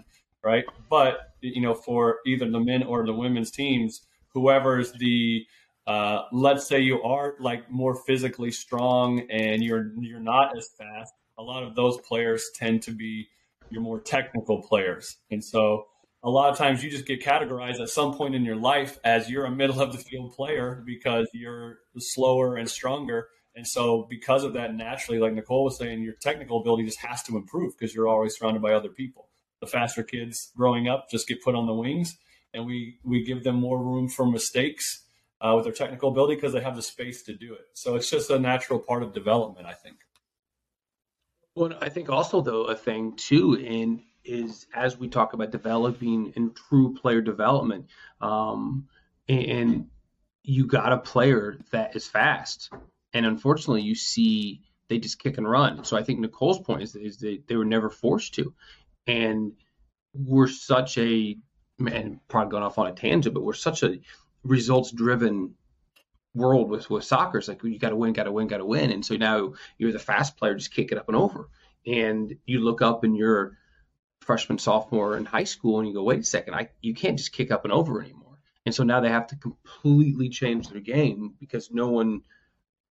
right? 0.43 0.65
But 0.89 1.33
you 1.41 1.61
know, 1.61 1.73
for 1.73 2.19
either 2.25 2.49
the 2.49 2.59
men 2.59 2.83
or 2.83 3.05
the 3.05 3.13
women's 3.13 3.51
teams, 3.51 4.01
whoever's 4.33 4.91
the 4.93 5.45
uh, 5.87 6.23
let's 6.31 6.67
say 6.67 6.79
you 6.79 7.01
are 7.01 7.35
like 7.39 7.69
more 7.69 7.95
physically 7.95 8.51
strong 8.51 9.27
and 9.29 9.63
you're 9.63 9.91
you're 9.99 10.19
not 10.19 10.57
as 10.57 10.69
fast. 10.77 11.13
A 11.37 11.43
lot 11.43 11.63
of 11.63 11.75
those 11.75 11.97
players 12.01 12.49
tend 12.55 12.83
to 12.83 12.91
be 12.91 13.27
your 13.69 13.81
more 13.81 13.99
technical 13.99 14.61
players, 14.61 15.17
and 15.31 15.43
so 15.43 15.85
a 16.23 16.29
lot 16.29 16.51
of 16.51 16.57
times 16.57 16.83
you 16.83 16.89
just 16.89 17.07
get 17.07 17.23
categorized 17.23 17.79
at 17.79 17.89
some 17.89 18.13
point 18.13 18.35
in 18.35 18.45
your 18.45 18.55
life 18.55 18.99
as 19.03 19.29
you're 19.29 19.45
a 19.45 19.51
middle 19.51 19.81
of 19.81 19.91
the 19.91 19.97
field 19.97 20.33
player 20.33 20.83
because 20.85 21.27
you're 21.33 21.79
slower 21.97 22.57
and 22.57 22.69
stronger. 22.69 23.27
And 23.55 23.67
so, 23.67 24.07
because 24.09 24.43
of 24.43 24.53
that, 24.53 24.75
naturally, 24.75 25.19
like 25.19 25.33
Nicole 25.33 25.65
was 25.65 25.77
saying, 25.77 26.03
your 26.03 26.13
technical 26.13 26.61
ability 26.61 26.85
just 26.85 26.99
has 26.99 27.21
to 27.23 27.35
improve 27.35 27.77
because 27.77 27.93
you're 27.93 28.07
always 28.07 28.37
surrounded 28.37 28.61
by 28.61 28.73
other 28.73 28.89
people. 28.89 29.27
The 29.61 29.67
faster 29.67 30.03
kids 30.03 30.51
growing 30.57 30.87
up 30.89 31.09
just 31.09 31.27
get 31.27 31.43
put 31.43 31.55
on 31.55 31.67
the 31.67 31.73
wings, 31.73 32.17
and 32.53 32.65
we 32.65 32.97
we 33.03 33.23
give 33.23 33.43
them 33.43 33.55
more 33.55 33.81
room 33.81 34.09
for 34.09 34.25
mistakes 34.25 35.03
uh, 35.39 35.53
with 35.55 35.65
their 35.65 35.73
technical 35.73 36.09
ability 36.09 36.35
because 36.35 36.53
they 36.53 36.61
have 36.61 36.75
the 36.75 36.81
space 36.81 37.23
to 37.23 37.33
do 37.33 37.53
it. 37.53 37.65
So 37.73 37.95
it's 37.95 38.09
just 38.09 38.29
a 38.29 38.39
natural 38.39 38.79
part 38.79 39.03
of 39.03 39.13
development, 39.13 39.67
I 39.67 39.73
think. 39.73 39.97
Well, 41.55 41.73
I 41.81 41.89
think 41.89 42.09
also 42.09 42.41
though 42.41 42.63
a 42.63 42.75
thing 42.75 43.15
too 43.15 43.55
in 43.55 44.03
is 44.23 44.67
as 44.73 44.97
we 44.97 45.09
talk 45.09 45.33
about 45.33 45.51
developing 45.51 46.33
and 46.35 46.55
true 46.55 46.93
player 46.93 47.21
development, 47.21 47.87
um, 48.21 48.87
and 49.27 49.87
you 50.43 50.65
got 50.65 50.93
a 50.93 50.97
player 50.97 51.57
that 51.71 51.95
is 51.95 52.07
fast, 52.07 52.71
and 53.13 53.25
unfortunately, 53.25 53.81
you 53.81 53.95
see 53.95 54.61
they 54.91 54.99
just 54.99 55.19
kick 55.19 55.37
and 55.37 55.49
run. 55.49 55.85
So 55.85 55.95
I 55.97 56.03
think 56.03 56.19
Nicole's 56.19 56.59
point 56.59 56.83
is, 56.83 56.95
is 56.95 57.17
they, 57.17 57.39
they 57.47 57.55
were 57.55 57.65
never 57.65 57.89
forced 57.89 58.33
to, 58.35 58.53
and 59.07 59.53
we're 60.13 60.47
such 60.47 60.97
a 60.97 61.37
and 61.79 62.19
probably 62.27 62.51
going 62.51 62.63
off 62.63 62.77
on 62.77 62.87
a 62.87 62.93
tangent, 62.93 63.33
but 63.33 63.43
we're 63.43 63.53
such 63.53 63.83
a 63.83 63.99
results 64.43 64.91
driven 64.91 65.55
world 66.33 66.69
with 66.69 66.89
with 66.89 67.03
soccer. 67.03 67.37
It's 67.37 67.47
like 67.47 67.63
you 67.63 67.79
got 67.79 67.89
to 67.89 67.95
win, 67.95 68.13
got 68.13 68.23
to 68.23 68.31
win, 68.31 68.47
got 68.47 68.57
to 68.57 68.65
win, 68.65 68.91
and 68.91 69.05
so 69.05 69.15
now 69.15 69.53
you're 69.77 69.91
the 69.91 69.99
fast 69.99 70.37
player, 70.37 70.55
just 70.55 70.73
kick 70.73 70.91
it 70.91 70.97
up 70.97 71.07
and 71.07 71.17
over, 71.17 71.49
and 71.85 72.35
you 72.45 72.59
look 72.59 72.81
up 72.81 73.03
and 73.03 73.15
you're 73.15 73.57
freshman, 74.21 74.59
sophomore 74.59 75.17
in 75.17 75.25
high 75.25 75.43
school, 75.43 75.79
and 75.79 75.87
you 75.87 75.93
go, 75.93 76.03
wait 76.03 76.19
a 76.19 76.23
second, 76.23 76.53
I 76.53 76.69
you 76.81 76.93
can't 76.93 77.17
just 77.17 77.31
kick 77.31 77.51
up 77.51 77.63
and 77.65 77.73
over 77.73 78.01
anymore. 78.01 78.39
And 78.65 78.75
so 78.75 78.83
now 78.83 78.99
they 78.99 79.09
have 79.09 79.27
to 79.27 79.35
completely 79.35 80.29
change 80.29 80.69
their 80.69 80.81
game 80.81 81.33
because 81.39 81.71
no 81.71 81.87
one 81.87 82.21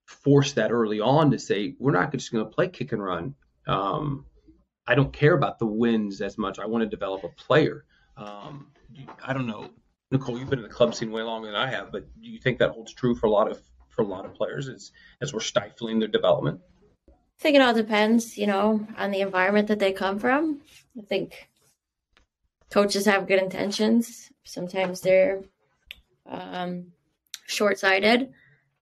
forced 0.04 0.56
that 0.56 0.72
early 0.72 1.00
on 1.00 1.30
to 1.30 1.38
say 1.38 1.76
we're 1.78 1.92
not 1.92 2.10
just 2.10 2.32
going 2.32 2.44
to 2.44 2.50
play 2.50 2.68
kick 2.68 2.90
and 2.92 3.02
run. 3.02 3.36
Um, 3.68 4.26
I 4.90 4.96
don't 4.96 5.12
care 5.12 5.34
about 5.34 5.60
the 5.60 5.66
wins 5.66 6.20
as 6.20 6.36
much. 6.36 6.58
I 6.58 6.66
want 6.66 6.82
to 6.82 6.88
develop 6.88 7.22
a 7.22 7.28
player. 7.28 7.84
Um, 8.16 8.72
I 9.24 9.32
don't 9.32 9.46
know, 9.46 9.70
Nicole. 10.10 10.36
You've 10.36 10.50
been 10.50 10.58
in 10.58 10.64
the 10.64 10.68
club 10.68 10.96
scene 10.96 11.12
way 11.12 11.22
longer 11.22 11.46
than 11.46 11.54
I 11.54 11.70
have, 11.70 11.92
but 11.92 12.12
do 12.20 12.28
you 12.28 12.40
think 12.40 12.58
that 12.58 12.72
holds 12.72 12.92
true 12.92 13.14
for 13.14 13.26
a 13.26 13.30
lot 13.30 13.48
of 13.48 13.62
for 13.88 14.02
a 14.02 14.04
lot 14.04 14.24
of 14.24 14.34
players 14.34 14.68
as 14.68 14.90
as 15.20 15.32
we're 15.32 15.38
stifling 15.38 16.00
their 16.00 16.08
development? 16.08 16.60
I 17.08 17.12
think 17.38 17.54
it 17.54 17.62
all 17.62 17.72
depends, 17.72 18.36
you 18.36 18.48
know, 18.48 18.84
on 18.98 19.12
the 19.12 19.20
environment 19.20 19.68
that 19.68 19.78
they 19.78 19.92
come 19.92 20.18
from. 20.18 20.60
I 20.98 21.02
think 21.02 21.48
coaches 22.72 23.06
have 23.06 23.28
good 23.28 23.40
intentions. 23.40 24.32
Sometimes 24.42 25.02
they're 25.02 25.44
um, 26.28 26.86
short 27.46 27.78
sighted 27.78 28.32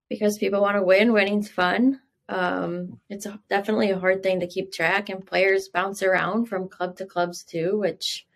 because 0.09 0.39
people 0.39 0.63
want 0.63 0.79
to 0.79 0.83
win. 0.83 1.13
Winning's 1.13 1.51
fun. 1.51 2.01
Um, 2.29 3.01
it's 3.09 3.27
a, 3.27 3.41
definitely 3.49 3.91
a 3.91 3.99
hard 3.99 4.23
thing 4.23 4.41
to 4.41 4.47
keep 4.47 4.73
track, 4.73 5.09
and 5.09 5.27
players 5.27 5.69
bounce 5.69 6.03
around 6.03 6.47
from 6.47 6.69
club 6.69 6.97
to 6.97 7.07
clubs 7.07 7.43
too, 7.43 7.79
which 7.79 8.27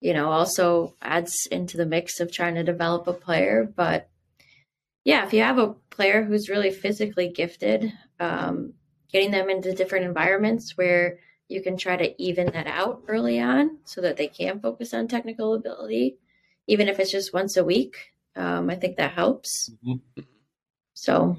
you 0.00 0.12
know 0.12 0.30
also 0.30 0.94
adds 1.00 1.46
into 1.50 1.76
the 1.76 1.86
mix 1.86 2.20
of 2.20 2.30
trying 2.30 2.56
to 2.56 2.64
develop 2.64 3.06
a 3.06 3.12
player. 3.12 3.70
But 3.74 4.08
yeah, 5.04 5.24
if 5.26 5.32
you 5.32 5.42
have 5.42 5.58
a 5.58 5.74
player 5.90 6.22
who's 6.22 6.48
really 6.48 6.70
physically 6.70 7.28
gifted, 7.28 7.92
um, 8.20 8.74
getting 9.10 9.30
them 9.30 9.50
into 9.50 9.72
different 9.72 10.04
environments 10.04 10.76
where 10.76 11.18
you 11.48 11.62
can 11.62 11.76
try 11.76 11.96
to 11.96 12.22
even 12.22 12.46
that 12.52 12.66
out 12.66 13.02
early 13.08 13.40
on 13.40 13.78
so 13.84 14.00
that 14.00 14.16
they 14.16 14.26
can 14.26 14.60
focus 14.60 14.94
on 14.94 15.06
technical 15.06 15.54
ability, 15.54 16.16
even 16.66 16.88
if 16.88 16.98
it's 16.98 17.12
just 17.12 17.34
once 17.34 17.56
a 17.56 17.64
week. 17.64 18.12
Um, 18.34 18.70
I 18.70 18.76
think 18.76 18.96
that 18.96 19.12
helps. 19.12 19.70
Mm-hmm. 19.84 20.22
So, 20.94 21.36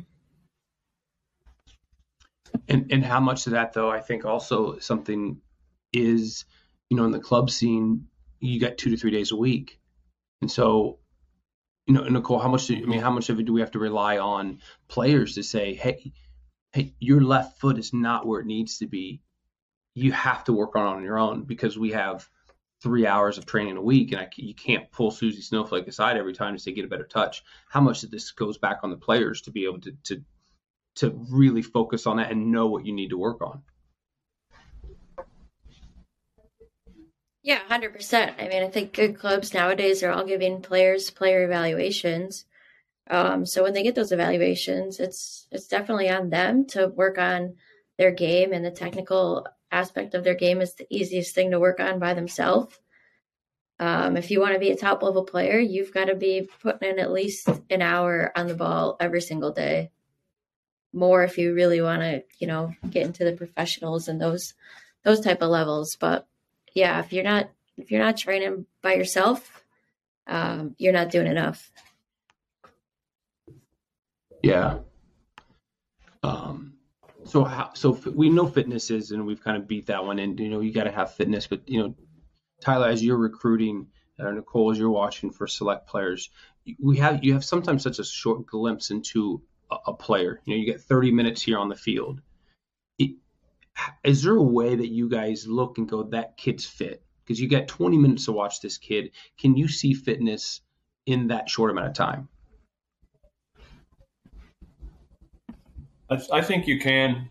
and 2.68 2.92
and 2.92 3.04
how 3.04 3.20
much 3.20 3.48
of 3.48 3.54
that 3.54 3.74
though? 3.74 3.90
I 3.90 4.00
think 4.00 4.26
also 4.26 4.80
something 4.80 5.42
is, 5.92 6.46
you 6.90 6.98
know, 6.98 7.06
in 7.06 7.12
the 7.12 7.20
club 7.20 7.50
scene, 7.50 8.08
you 8.40 8.60
got 8.60 8.78
two 8.78 8.92
to 8.92 8.98
three 8.98 9.12
days 9.12 9.32
a 9.32 9.36
week, 9.36 9.80
and 10.42 10.52
so, 10.52 11.00
you 11.86 11.94
know, 11.94 12.04
Nicole, 12.04 12.40
how 12.40 12.50
much? 12.50 12.68
Do, 12.68 12.76
I 12.76 12.86
mean, 12.86 13.00
how 13.00 13.12
much 13.12 13.30
of 13.30 13.40
it 13.40 13.44
do 13.44 13.54
we 13.54 13.62
have 13.62 13.72
to 13.72 13.80
rely 13.80 14.18
on 14.18 14.60
players 14.88 15.36
to 15.36 15.44
say, 15.44 15.74
hey? 15.74 16.14
hey, 16.74 16.94
your 17.00 17.22
left 17.22 17.60
foot 17.60 17.78
is 17.78 17.94
not 17.94 18.26
where 18.26 18.42
it 18.42 18.48
needs 18.48 18.80
to 18.80 18.88
be. 18.88 19.22
You 19.94 20.12
have 20.12 20.44
to 20.46 20.54
work 20.54 20.76
on 20.76 20.88
it 20.88 20.98
on 20.98 21.04
your 21.04 21.20
own 21.20 21.44
because 21.44 21.78
we 21.78 21.92
have 21.92 22.28
three 22.82 23.06
hours 23.06 23.38
of 23.38 23.46
training 23.46 23.78
a 23.78 23.82
week, 23.82 24.12
and 24.12 24.22
I, 24.22 24.30
you 24.36 24.56
can't 24.56 24.92
pull 24.92 25.12
Susie 25.12 25.42
Snowflake 25.42 25.88
aside 25.88 26.18
every 26.18 26.34
time 26.34 26.56
to 26.56 26.62
say 26.62 26.74
get 26.74 26.84
a 26.84 26.90
better 26.90 27.06
touch. 27.06 27.44
How 27.70 27.80
much 27.80 28.04
of 28.04 28.12
this 28.12 28.32
goes 28.32 28.58
back 28.58 28.80
on 28.84 28.90
the 28.90 28.98
players 28.98 29.42
to 29.44 29.52
be 29.52 29.66
able 29.66 29.82
to 29.82 29.92
to 30.06 30.24
to 30.96 31.10
really 31.30 31.62
focus 31.62 32.06
on 32.06 32.18
that 32.18 32.32
and 32.32 32.52
know 32.52 32.68
what 32.68 32.86
you 32.86 32.94
need 32.94 33.10
to 33.10 33.18
work 33.18 33.42
on? 33.42 33.64
Yeah, 37.42 37.60
hundred 37.68 37.94
percent. 37.94 38.36
I 38.40 38.48
mean, 38.48 38.64
I 38.64 38.70
think 38.70 38.94
good 38.94 39.18
clubs 39.20 39.54
nowadays 39.54 40.02
are 40.02 40.12
all 40.12 40.26
giving 40.26 40.62
players 40.62 41.10
player 41.10 41.44
evaluations 41.44 42.46
um, 43.10 43.46
so 43.46 43.64
when 43.64 43.74
they 43.74 43.84
get 43.84 43.96
those 43.96 44.12
evaluations, 44.12 45.00
it's 45.00 45.48
it's 45.52 45.68
definitely 45.68 46.10
on 46.10 46.30
them 46.30 46.66
to 46.68 46.88
work 46.88 47.18
on 47.18 47.56
their 47.98 48.12
game, 48.12 48.54
and 48.54 48.64
the 48.64 48.72
technical 48.72 49.46
aspect 49.72 50.14
of 50.14 50.24
their 50.24 50.36
game 50.36 50.62
is 50.62 50.76
the 50.76 50.88
easiest 50.90 51.36
thing 51.36 51.52
to 51.52 51.60
work 51.60 51.80
on 51.80 52.00
by 52.00 52.14
themselves. 52.14 52.80
Um, 53.80 54.16
if 54.18 54.32
you 54.32 54.40
want 54.40 54.54
to 54.54 54.60
be 54.60 54.72
a 54.72 54.78
top 54.78 55.04
level 55.04 55.26
player, 55.26 55.60
you've 55.60 55.94
got 55.94 56.06
to 56.06 56.16
be 56.16 56.48
putting 56.62 56.92
in 56.92 57.00
at 57.00 57.12
least 57.12 57.50
an 57.70 57.82
hour 57.82 58.32
on 58.36 58.48
the 58.48 58.56
ball 58.56 58.96
every 59.00 59.22
single 59.22 59.52
day. 59.52 59.92
More 60.94 61.24
if 61.24 61.38
you 61.38 61.54
really 61.54 61.82
want 61.82 62.02
to, 62.02 62.24
you 62.40 62.48
know, 62.48 62.74
get 62.90 63.06
into 63.06 63.26
the 63.26 63.34
professionals 63.34 64.08
and 64.08 64.22
those 64.22 64.54
those 65.04 65.20
type 65.20 65.42
of 65.42 65.50
levels. 65.50 65.96
But 65.96 66.28
yeah, 66.74 67.00
if 67.00 67.12
you're 67.12 67.24
not 67.24 67.50
if 67.78 67.92
you're 67.92 68.04
not 68.04 68.18
training 68.18 68.66
by 68.82 68.94
yourself, 68.94 69.64
um, 70.28 70.76
you're 70.78 70.94
not 70.94 71.10
doing 71.12 71.28
enough. 71.28 71.72
Yeah. 74.42 74.80
Um, 76.22 76.74
so 77.26 77.44
how, 77.44 77.72
so 77.74 77.92
we 78.14 78.30
know 78.30 78.46
fitness 78.46 78.92
is, 78.92 79.12
and 79.12 79.26
we've 79.26 79.44
kind 79.44 79.58
of 79.58 79.68
beat 79.68 79.88
that 79.88 80.06
one. 80.06 80.20
And 80.20 80.40
you 80.40 80.50
know, 80.50 80.60
you 80.60 80.72
got 80.72 80.84
to 80.84 80.92
have 80.92 81.16
fitness, 81.16 81.48
but 81.48 81.68
you 81.68 81.82
know, 81.82 81.96
Tyler, 82.62 82.88
as 82.88 83.04
you're 83.04 83.18
recruiting, 83.18 83.88
uh, 84.20 84.32
Nicole, 84.32 84.72
as 84.72 84.78
you're 84.78 84.90
watching 84.90 85.32
for 85.32 85.48
select 85.48 85.88
players, 85.88 86.30
we 86.80 86.98
have 86.98 87.24
you 87.24 87.34
have 87.34 87.44
sometimes 87.44 87.84
such 87.84 88.00
a 88.00 88.04
short 88.04 88.46
glimpse 88.46 88.92
into 88.92 89.42
a, 89.88 89.94
player. 89.94 90.42
You 90.46 90.54
know, 90.54 90.60
you 90.60 90.66
get 90.66 90.82
30 90.82 91.12
minutes 91.12 91.42
here 91.42 91.58
on 91.58 91.70
the 91.70 91.76
field. 91.76 92.22
Is 94.04 94.24
there 94.24 94.36
a 94.36 94.44
way 94.44 94.76
that 94.76 94.88
you 94.88 95.10
guys 95.10 95.48
look 95.48 95.78
and 95.78 95.88
go, 95.88 96.04
that 96.04 96.38
kid's 96.38 96.66
fit? 96.66 97.04
Because 97.24 97.40
you 97.40 97.48
get 97.48 97.68
20 97.68 97.98
minutes 97.98 98.26
to 98.26 98.32
watch 98.32 98.62
this 98.62 98.78
kid. 98.78 99.12
Can 99.38 99.56
you 99.58 99.68
see 99.68 99.94
fitness 99.94 100.62
in 101.06 101.28
that 101.28 101.50
short 101.50 101.72
amount 101.72 101.88
of 101.88 101.94
time? 101.94 102.28
I, 106.10 106.22
I 106.32 106.42
think 106.42 106.68
you 106.68 106.80
can, 106.80 107.30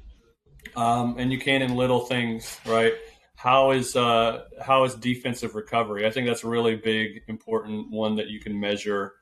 um, 0.75 1.17
and 1.19 1.31
you 1.31 1.39
can 1.39 1.63
in 1.63 1.77
little 1.77 2.01
things, 2.01 2.59
right? 2.67 2.95
How 3.37 3.73
is 3.73 3.97
uh, 3.97 4.45
how 4.61 4.85
is 4.85 4.95
defensive 4.95 5.55
recovery? 5.55 6.07
I 6.07 6.11
think 6.11 6.27
that's 6.27 6.45
a 6.45 6.49
really 6.49 6.77
big, 6.77 7.23
important 7.27 7.91
one 7.91 8.17
that 8.17 8.29
you 8.29 8.41
can 8.41 8.59
measure 8.59 9.15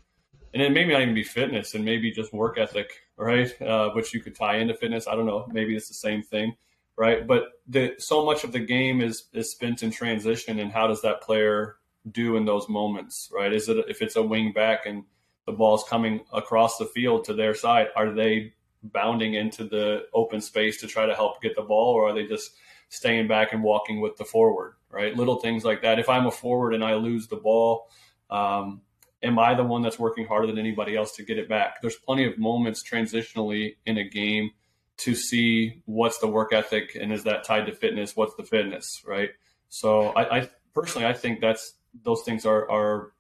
and 0.53 0.63
it 0.63 0.73
maybe 0.73 0.93
not 0.93 1.03
even 1.03 1.15
be 1.15 1.23
fitness 1.23 1.75
and 1.75 1.85
maybe 1.85 2.11
just 2.11 2.33
work 2.33 2.59
ethic, 2.59 2.91
right? 3.17 3.61
Uh, 3.63 3.91
which 3.91 4.13
you 4.13 4.21
could 4.21 4.35
tie 4.35 4.57
into 4.57 4.75
fitness. 4.75 5.07
I 5.07 5.15
don't 5.15 5.27
know. 5.27 5.47
Maybe 5.53 5.77
it's 5.77 5.89
the 5.89 5.95
same 5.95 6.23
thing, 6.23 6.57
right? 6.97 7.27
But 7.27 7.45
the, 7.69 7.95
so 7.99 8.25
much 8.25 8.45
of 8.45 8.53
the 8.53 8.61
game 8.61 9.01
is 9.01 9.25
is 9.33 9.51
spent 9.51 9.83
in 9.83 9.91
transition, 9.91 10.59
and 10.59 10.73
how 10.73 10.87
does 10.87 11.03
that 11.03 11.23
player 11.23 11.77
do 12.11 12.37
in 12.37 12.45
those 12.45 12.69
moments, 12.69 13.31
right? 13.33 13.53
Is 13.53 13.69
it 13.69 13.85
if 13.89 14.03
it's 14.03 14.17
a 14.17 14.23
wing 14.23 14.53
back 14.53 14.87
and 14.87 15.05
the 15.47 15.53
ball's 15.53 15.85
coming 15.85 16.21
across 16.33 16.79
the 16.79 16.87
field 16.87 17.25
to 17.25 17.35
their 17.35 17.55
side, 17.55 17.89
are 17.97 18.13
they 18.13 18.55
bounding 18.83 19.35
into 19.35 19.65
the 19.65 20.07
open 20.15 20.41
space 20.41 20.81
to 20.81 20.87
try 20.87 21.07
to 21.07 21.15
help 21.15 21.43
get 21.43 21.55
the 21.55 21.63
ball, 21.63 21.95
or 21.95 22.09
are 22.09 22.15
they 22.15 22.27
just 22.27 22.53
staying 22.89 23.29
back 23.29 23.53
and 23.53 23.63
walking 23.63 24.01
with 24.01 24.17
the 24.17 24.25
forward, 24.25 24.75
right? 24.91 25.17
Little 25.17 25.37
things 25.37 25.65
like 25.65 25.83
that. 25.83 25.99
If 25.99 26.09
I'm 26.09 26.27
a 26.27 26.31
forward 26.31 26.75
and 26.75 26.85
I 26.85 26.95
lose 26.95 27.29
the 27.29 27.37
ball, 27.37 27.89
um, 28.31 28.83
am 29.23 29.39
I 29.39 29.55
the 29.55 29.65
one 29.65 29.83
that's 29.83 29.99
working 29.99 30.27
harder 30.27 30.47
than 30.47 30.59
anybody 30.59 30.97
else 30.97 31.13
to 31.17 31.23
get 31.23 31.39
it 31.39 31.49
back? 31.49 31.81
There's 31.83 31.97
plenty 31.97 32.25
of 32.25 32.39
moments 32.39 32.83
transitionally 32.83 33.77
in 33.87 33.99
a 33.99 34.05
game 34.05 34.51
to 34.99 35.15
see 35.15 35.83
what's 35.87 36.19
the 36.19 36.29
work 36.29 36.53
ethic 36.53 36.97
and 37.01 37.13
is 37.13 37.25
that 37.25 37.45
tied 37.45 37.67
to 37.67 37.73
fitness? 37.73 38.17
What's 38.17 38.35
the 38.37 38.45
fitness, 38.45 39.03
right? 39.07 39.31
So 39.69 40.09
I, 40.09 40.39
I 40.41 40.51
personally 40.75 41.07
I 41.07 41.13
think 41.13 41.41
that's 41.41 41.75
those 42.03 42.23
things 42.23 42.45
are 42.47 42.71
are 42.71 43.13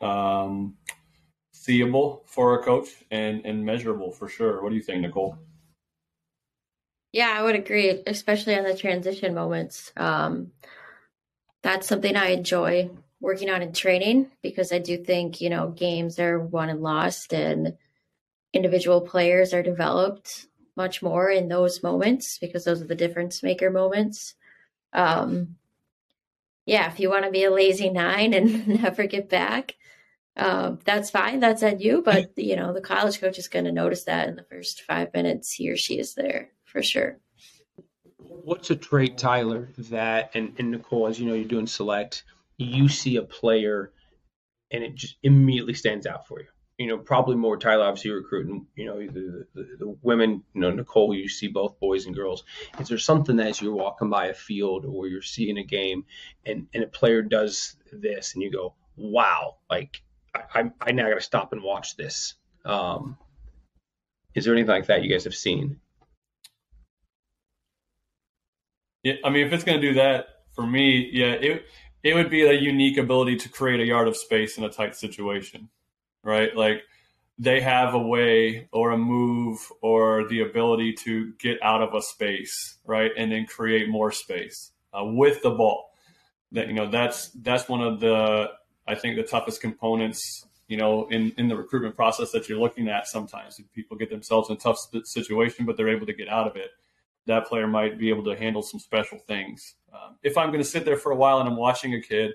um, 0.00 0.76
seeable 1.52 2.24
for 2.26 2.58
a 2.58 2.64
coach 2.64 2.88
and 3.10 3.44
and 3.44 3.64
measurable 3.64 4.10
for 4.10 4.28
sure. 4.28 4.62
What 4.62 4.70
do 4.70 4.76
you 4.76 4.82
think, 4.82 5.00
Nicole? 5.00 5.36
Yeah, 7.12 7.34
I 7.34 7.42
would 7.42 7.54
agree, 7.54 8.02
especially 8.06 8.54
on 8.54 8.64
the 8.64 8.76
transition 8.76 9.34
moments. 9.34 9.92
Um, 9.96 10.52
that's 11.62 11.86
something 11.86 12.16
I 12.16 12.28
enjoy 12.28 12.90
working 13.20 13.50
on 13.50 13.62
in 13.62 13.72
training 13.72 14.30
because 14.42 14.72
I 14.72 14.78
do 14.78 14.96
think, 14.96 15.40
you 15.40 15.50
know, 15.50 15.68
games 15.70 16.18
are 16.18 16.38
won 16.38 16.68
and 16.68 16.82
lost 16.82 17.32
and 17.32 17.76
individual 18.52 19.00
players 19.00 19.52
are 19.52 19.62
developed 19.62 20.46
much 20.76 21.02
more 21.02 21.28
in 21.28 21.48
those 21.48 21.82
moments 21.82 22.38
because 22.38 22.64
those 22.64 22.80
are 22.80 22.86
the 22.86 22.94
difference 22.94 23.42
maker 23.42 23.70
moments. 23.70 24.34
Um, 24.92 25.56
yeah, 26.64 26.90
if 26.90 27.00
you 27.00 27.10
want 27.10 27.24
to 27.24 27.30
be 27.30 27.44
a 27.44 27.50
lazy 27.50 27.90
nine 27.90 28.34
and 28.34 28.68
never 28.68 29.06
get 29.06 29.28
back, 29.28 29.74
uh, 30.36 30.76
that's 30.84 31.10
fine. 31.10 31.40
That's 31.40 31.64
on 31.64 31.80
you. 31.80 32.02
But, 32.02 32.32
you 32.38 32.54
know, 32.54 32.72
the 32.72 32.80
college 32.80 33.20
coach 33.20 33.38
is 33.38 33.48
going 33.48 33.64
to 33.64 33.72
notice 33.72 34.04
that 34.04 34.28
in 34.28 34.36
the 34.36 34.44
first 34.44 34.82
five 34.82 35.12
minutes 35.12 35.52
he 35.52 35.70
or 35.70 35.76
she 35.76 35.98
is 35.98 36.14
there 36.14 36.50
for 36.64 36.82
sure. 36.82 37.18
What's 38.18 38.70
a 38.70 38.76
trait, 38.76 39.18
Tyler, 39.18 39.68
that, 39.76 40.30
and, 40.34 40.54
and 40.58 40.70
Nicole, 40.70 41.08
as 41.08 41.18
you 41.18 41.26
know, 41.26 41.34
you're 41.34 41.44
doing 41.44 41.66
select– 41.66 42.22
you 42.58 42.88
see 42.88 43.16
a 43.16 43.22
player 43.22 43.92
and 44.70 44.84
it 44.84 44.94
just 44.94 45.16
immediately 45.22 45.74
stands 45.74 46.06
out 46.06 46.26
for 46.26 46.40
you. 46.40 46.46
You 46.76 46.86
know, 46.86 46.98
probably 46.98 47.34
more 47.34 47.56
Tyler, 47.56 47.86
obviously 47.86 48.12
recruiting, 48.12 48.66
you 48.76 48.86
know, 48.86 48.98
the, 48.98 49.46
the, 49.54 49.76
the, 49.80 49.96
women, 50.02 50.44
you 50.54 50.60
know, 50.60 50.70
Nicole, 50.70 51.12
you 51.12 51.28
see 51.28 51.48
both 51.48 51.80
boys 51.80 52.06
and 52.06 52.14
girls. 52.14 52.44
Is 52.78 52.88
there 52.88 52.98
something 52.98 53.36
that 53.36 53.48
as 53.48 53.60
you're 53.60 53.74
walking 53.74 54.10
by 54.10 54.26
a 54.26 54.34
field 54.34 54.84
or 54.84 55.08
you're 55.08 55.22
seeing 55.22 55.58
a 55.58 55.64
game 55.64 56.04
and, 56.46 56.68
and 56.72 56.84
a 56.84 56.86
player 56.86 57.22
does 57.22 57.76
this 57.92 58.34
and 58.34 58.42
you 58.44 58.52
go, 58.52 58.74
wow, 58.96 59.56
like 59.68 60.02
I, 60.34 60.60
I, 60.60 60.70
I 60.80 60.92
now 60.92 61.08
got 61.08 61.16
to 61.16 61.20
stop 61.20 61.52
and 61.52 61.64
watch 61.64 61.96
this. 61.96 62.34
Um, 62.64 63.16
is 64.34 64.44
there 64.44 64.54
anything 64.54 64.70
like 64.70 64.86
that 64.86 65.02
you 65.02 65.10
guys 65.10 65.24
have 65.24 65.34
seen? 65.34 65.80
Yeah, 69.02 69.14
I 69.24 69.30
mean, 69.30 69.46
if 69.46 69.52
it's 69.52 69.64
to 69.64 69.80
do 69.80 69.94
that 69.94 70.26
for 70.54 70.66
me, 70.66 71.10
yeah, 71.12 71.32
it 71.32 71.66
it 72.02 72.14
would 72.14 72.30
be 72.30 72.42
a 72.42 72.52
unique 72.52 72.98
ability 72.98 73.36
to 73.36 73.48
create 73.48 73.80
a 73.80 73.84
yard 73.84 74.08
of 74.08 74.16
space 74.16 74.58
in 74.58 74.64
a 74.64 74.70
tight 74.70 74.94
situation, 74.94 75.68
right? 76.22 76.56
Like 76.56 76.82
they 77.38 77.60
have 77.60 77.94
a 77.94 77.98
way 77.98 78.68
or 78.72 78.90
a 78.90 78.98
move 78.98 79.58
or 79.82 80.28
the 80.28 80.40
ability 80.40 80.94
to 81.04 81.32
get 81.38 81.62
out 81.62 81.82
of 81.82 81.94
a 81.94 82.02
space, 82.02 82.78
right, 82.84 83.10
and 83.16 83.32
then 83.32 83.46
create 83.46 83.88
more 83.88 84.12
space 84.12 84.72
uh, 84.92 85.04
with 85.04 85.42
the 85.42 85.50
ball. 85.50 85.90
That 86.52 86.68
you 86.68 86.74
know, 86.74 86.90
that's 86.90 87.30
that's 87.30 87.68
one 87.68 87.82
of 87.82 88.00
the 88.00 88.46
I 88.86 88.94
think 88.94 89.16
the 89.16 89.22
toughest 89.22 89.60
components, 89.60 90.46
you 90.66 90.76
know, 90.76 91.06
in 91.08 91.32
in 91.36 91.48
the 91.48 91.56
recruitment 91.56 91.94
process 91.94 92.30
that 92.32 92.48
you're 92.48 92.58
looking 92.58 92.88
at. 92.88 93.06
Sometimes 93.06 93.60
people 93.74 93.96
get 93.96 94.08
themselves 94.08 94.48
in 94.48 94.56
a 94.56 94.58
tough 94.58 94.78
situation, 95.04 95.66
but 95.66 95.76
they're 95.76 95.90
able 95.90 96.06
to 96.06 96.14
get 96.14 96.28
out 96.28 96.46
of 96.46 96.56
it 96.56 96.70
that 97.28 97.46
player 97.46 97.68
might 97.68 97.98
be 97.98 98.08
able 98.08 98.24
to 98.24 98.34
handle 98.34 98.62
some 98.62 98.80
special 98.80 99.18
things. 99.18 99.74
Um, 99.92 100.16
if 100.22 100.36
I'm 100.36 100.48
going 100.48 100.62
to 100.62 100.68
sit 100.68 100.84
there 100.84 100.96
for 100.96 101.12
a 101.12 101.16
while 101.16 101.38
and 101.40 101.48
I'm 101.48 101.56
watching 101.56 101.94
a 101.94 102.00
kid, 102.00 102.32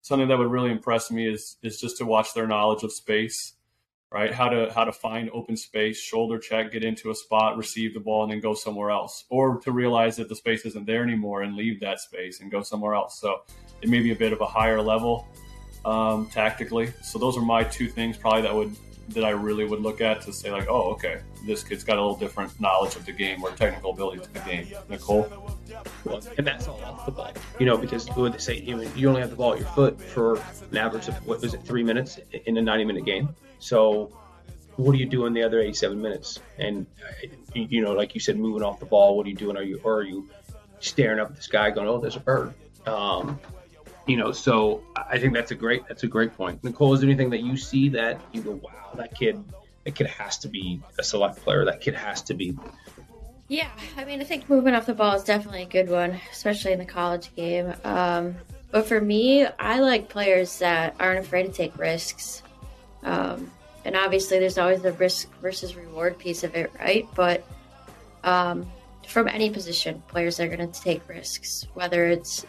something 0.00 0.28
that 0.28 0.38
would 0.38 0.50
really 0.50 0.70
impress 0.70 1.10
me 1.10 1.28
is 1.28 1.56
is 1.62 1.80
just 1.80 1.98
to 1.98 2.06
watch 2.06 2.34
their 2.34 2.46
knowledge 2.46 2.82
of 2.82 2.92
space, 2.92 3.54
right? 4.10 4.32
How 4.32 4.48
to 4.48 4.72
how 4.72 4.84
to 4.84 4.92
find 4.92 5.30
open 5.32 5.56
space, 5.56 5.98
shoulder 5.98 6.38
check, 6.38 6.72
get 6.72 6.84
into 6.84 7.10
a 7.10 7.14
spot, 7.14 7.56
receive 7.56 7.94
the 7.94 8.00
ball, 8.00 8.24
and 8.24 8.32
then 8.32 8.40
go 8.40 8.54
somewhere 8.54 8.90
else, 8.90 9.24
or 9.30 9.58
to 9.60 9.72
realize 9.72 10.16
that 10.16 10.28
the 10.28 10.36
space 10.36 10.64
isn't 10.66 10.86
there 10.86 11.02
anymore 11.02 11.42
and 11.42 11.56
leave 11.56 11.80
that 11.80 12.00
space 12.00 12.40
and 12.40 12.50
go 12.50 12.62
somewhere 12.62 12.94
else. 12.94 13.20
So 13.20 13.42
it 13.80 13.88
may 13.88 14.00
be 14.00 14.12
a 14.12 14.16
bit 14.16 14.32
of 14.32 14.40
a 14.40 14.46
higher 14.46 14.82
level 14.82 15.28
um, 15.84 16.26
tactically. 16.26 16.92
So 17.02 17.18
those 17.18 17.36
are 17.36 17.42
my 17.42 17.64
two 17.64 17.88
things 17.88 18.16
probably 18.16 18.42
that 18.42 18.54
would 18.54 18.76
that 19.14 19.24
I 19.24 19.30
really 19.30 19.64
would 19.64 19.80
look 19.80 20.00
at 20.00 20.22
to 20.22 20.32
say 20.32 20.50
like, 20.50 20.68
oh, 20.68 20.92
okay, 20.92 21.20
this 21.46 21.62
kid's 21.62 21.84
got 21.84 21.98
a 21.98 22.00
little 22.00 22.16
different 22.16 22.58
knowledge 22.60 22.96
of 22.96 23.04
the 23.06 23.12
game 23.12 23.42
or 23.42 23.50
technical 23.50 23.92
ability 23.92 24.22
to 24.22 24.32
the 24.32 24.40
game. 24.40 24.68
Nicole. 24.88 25.28
Well, 26.04 26.20
and 26.36 26.46
that's 26.46 26.68
all 26.68 26.80
off 26.84 27.06
the 27.06 27.12
ball, 27.12 27.32
you 27.58 27.66
know, 27.66 27.76
because 27.76 28.08
what 28.10 28.32
they 28.32 28.38
say, 28.38 28.58
you, 28.58 28.80
you 28.94 29.08
only 29.08 29.20
have 29.20 29.30
the 29.30 29.36
ball 29.36 29.54
at 29.54 29.60
your 29.60 29.68
foot 29.68 30.00
for 30.00 30.36
an 30.70 30.76
average 30.76 31.08
of 31.08 31.14
what 31.26 31.40
was 31.40 31.54
it, 31.54 31.62
three 31.62 31.82
minutes 31.82 32.18
in 32.46 32.56
a 32.56 32.62
90 32.62 32.84
minute 32.84 33.04
game. 33.04 33.28
So, 33.58 34.16
what 34.76 34.92
do 34.92 34.98
you 34.98 35.06
do 35.06 35.26
in 35.26 35.32
the 35.32 35.42
other 35.42 35.60
87 35.60 36.00
minutes? 36.00 36.40
And 36.58 36.86
you 37.54 37.82
know, 37.82 37.92
like 37.92 38.14
you 38.14 38.20
said, 38.20 38.38
moving 38.38 38.62
off 38.62 38.80
the 38.80 38.86
ball, 38.86 39.16
what 39.16 39.26
are 39.26 39.28
you 39.28 39.36
doing? 39.36 39.56
Are 39.56 39.62
you 39.62 39.80
or 39.84 39.96
are 39.96 40.02
you 40.02 40.28
staring 40.80 41.20
up 41.20 41.30
at 41.30 41.36
the 41.36 41.42
sky, 41.42 41.70
going, 41.70 41.88
"Oh, 41.88 41.98
there's 41.98 42.16
a 42.16 42.20
bird"? 42.20 42.54
Um, 42.86 43.38
you 44.06 44.16
know, 44.16 44.32
so 44.32 44.82
I 44.96 45.18
think 45.18 45.34
that's 45.34 45.50
a 45.50 45.54
great 45.54 45.86
that's 45.88 46.02
a 46.02 46.08
great 46.08 46.36
point. 46.36 46.62
Nicole, 46.64 46.94
is 46.94 47.00
there 47.00 47.08
anything 47.08 47.30
that 47.30 47.42
you 47.42 47.56
see 47.56 47.88
that 47.90 48.20
you 48.32 48.42
go, 48.42 48.52
wow, 48.52 48.90
that 48.94 49.14
kid 49.14 49.42
that 49.84 49.94
kid 49.94 50.06
has 50.06 50.38
to 50.38 50.48
be 50.48 50.80
a 50.98 51.04
select 51.04 51.36
player. 51.42 51.64
That 51.64 51.80
kid 51.80 51.94
has 51.94 52.22
to 52.22 52.34
be. 52.34 52.56
Yeah, 53.48 53.68
I 53.96 54.04
mean, 54.04 54.20
I 54.20 54.24
think 54.24 54.48
moving 54.48 54.74
off 54.74 54.86
the 54.86 54.94
ball 54.94 55.16
is 55.16 55.24
definitely 55.24 55.62
a 55.62 55.66
good 55.66 55.90
one, 55.90 56.18
especially 56.30 56.72
in 56.72 56.78
the 56.78 56.84
college 56.84 57.34
game. 57.34 57.74
Um, 57.84 58.36
but 58.70 58.86
for 58.86 59.00
me, 59.00 59.44
I 59.44 59.80
like 59.80 60.08
players 60.08 60.60
that 60.60 60.94
aren't 60.98 61.20
afraid 61.20 61.44
to 61.44 61.52
take 61.52 61.76
risks. 61.76 62.42
Um, 63.02 63.50
and 63.84 63.96
obviously, 63.96 64.38
there's 64.38 64.58
always 64.58 64.80
the 64.80 64.92
risk 64.92 65.28
versus 65.40 65.76
reward 65.76 66.18
piece 66.18 66.44
of 66.44 66.54
it, 66.54 66.72
right? 66.78 67.06
But 67.14 67.44
um, 68.24 68.70
from 69.06 69.28
any 69.28 69.50
position, 69.50 70.02
players 70.08 70.40
are 70.40 70.46
going 70.46 70.70
to 70.72 70.80
take 70.80 71.06
risks, 71.08 71.66
whether 71.74 72.06
it's 72.06 72.46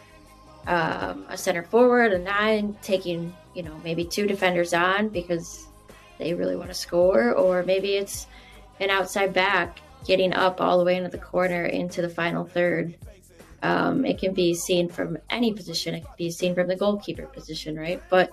um, 0.67 1.25
a 1.29 1.37
center 1.37 1.63
forward, 1.63 2.13
a 2.13 2.19
nine, 2.19 2.75
taking 2.81 3.33
you 3.53 3.63
know 3.63 3.79
maybe 3.83 4.05
two 4.05 4.27
defenders 4.27 4.73
on 4.73 5.09
because 5.09 5.67
they 6.17 6.33
really 6.33 6.55
want 6.55 6.69
to 6.69 6.75
score, 6.75 7.33
or 7.33 7.63
maybe 7.63 7.95
it's 7.95 8.27
an 8.79 8.89
outside 8.89 9.33
back 9.33 9.79
getting 10.05 10.33
up 10.33 10.59
all 10.59 10.77
the 10.77 10.83
way 10.83 10.97
into 10.97 11.09
the 11.09 11.17
corner 11.17 11.65
into 11.65 12.01
the 12.01 12.09
final 12.09 12.45
third. 12.45 12.95
Um, 13.61 14.05
it 14.05 14.19
can 14.19 14.33
be 14.33 14.53
seen 14.53 14.89
from 14.89 15.17
any 15.29 15.53
position. 15.53 15.95
It 15.95 16.01
can 16.01 16.13
be 16.17 16.31
seen 16.31 16.53
from 16.53 16.67
the 16.67 16.75
goalkeeper 16.75 17.27
position, 17.27 17.77
right? 17.77 18.01
But 18.09 18.31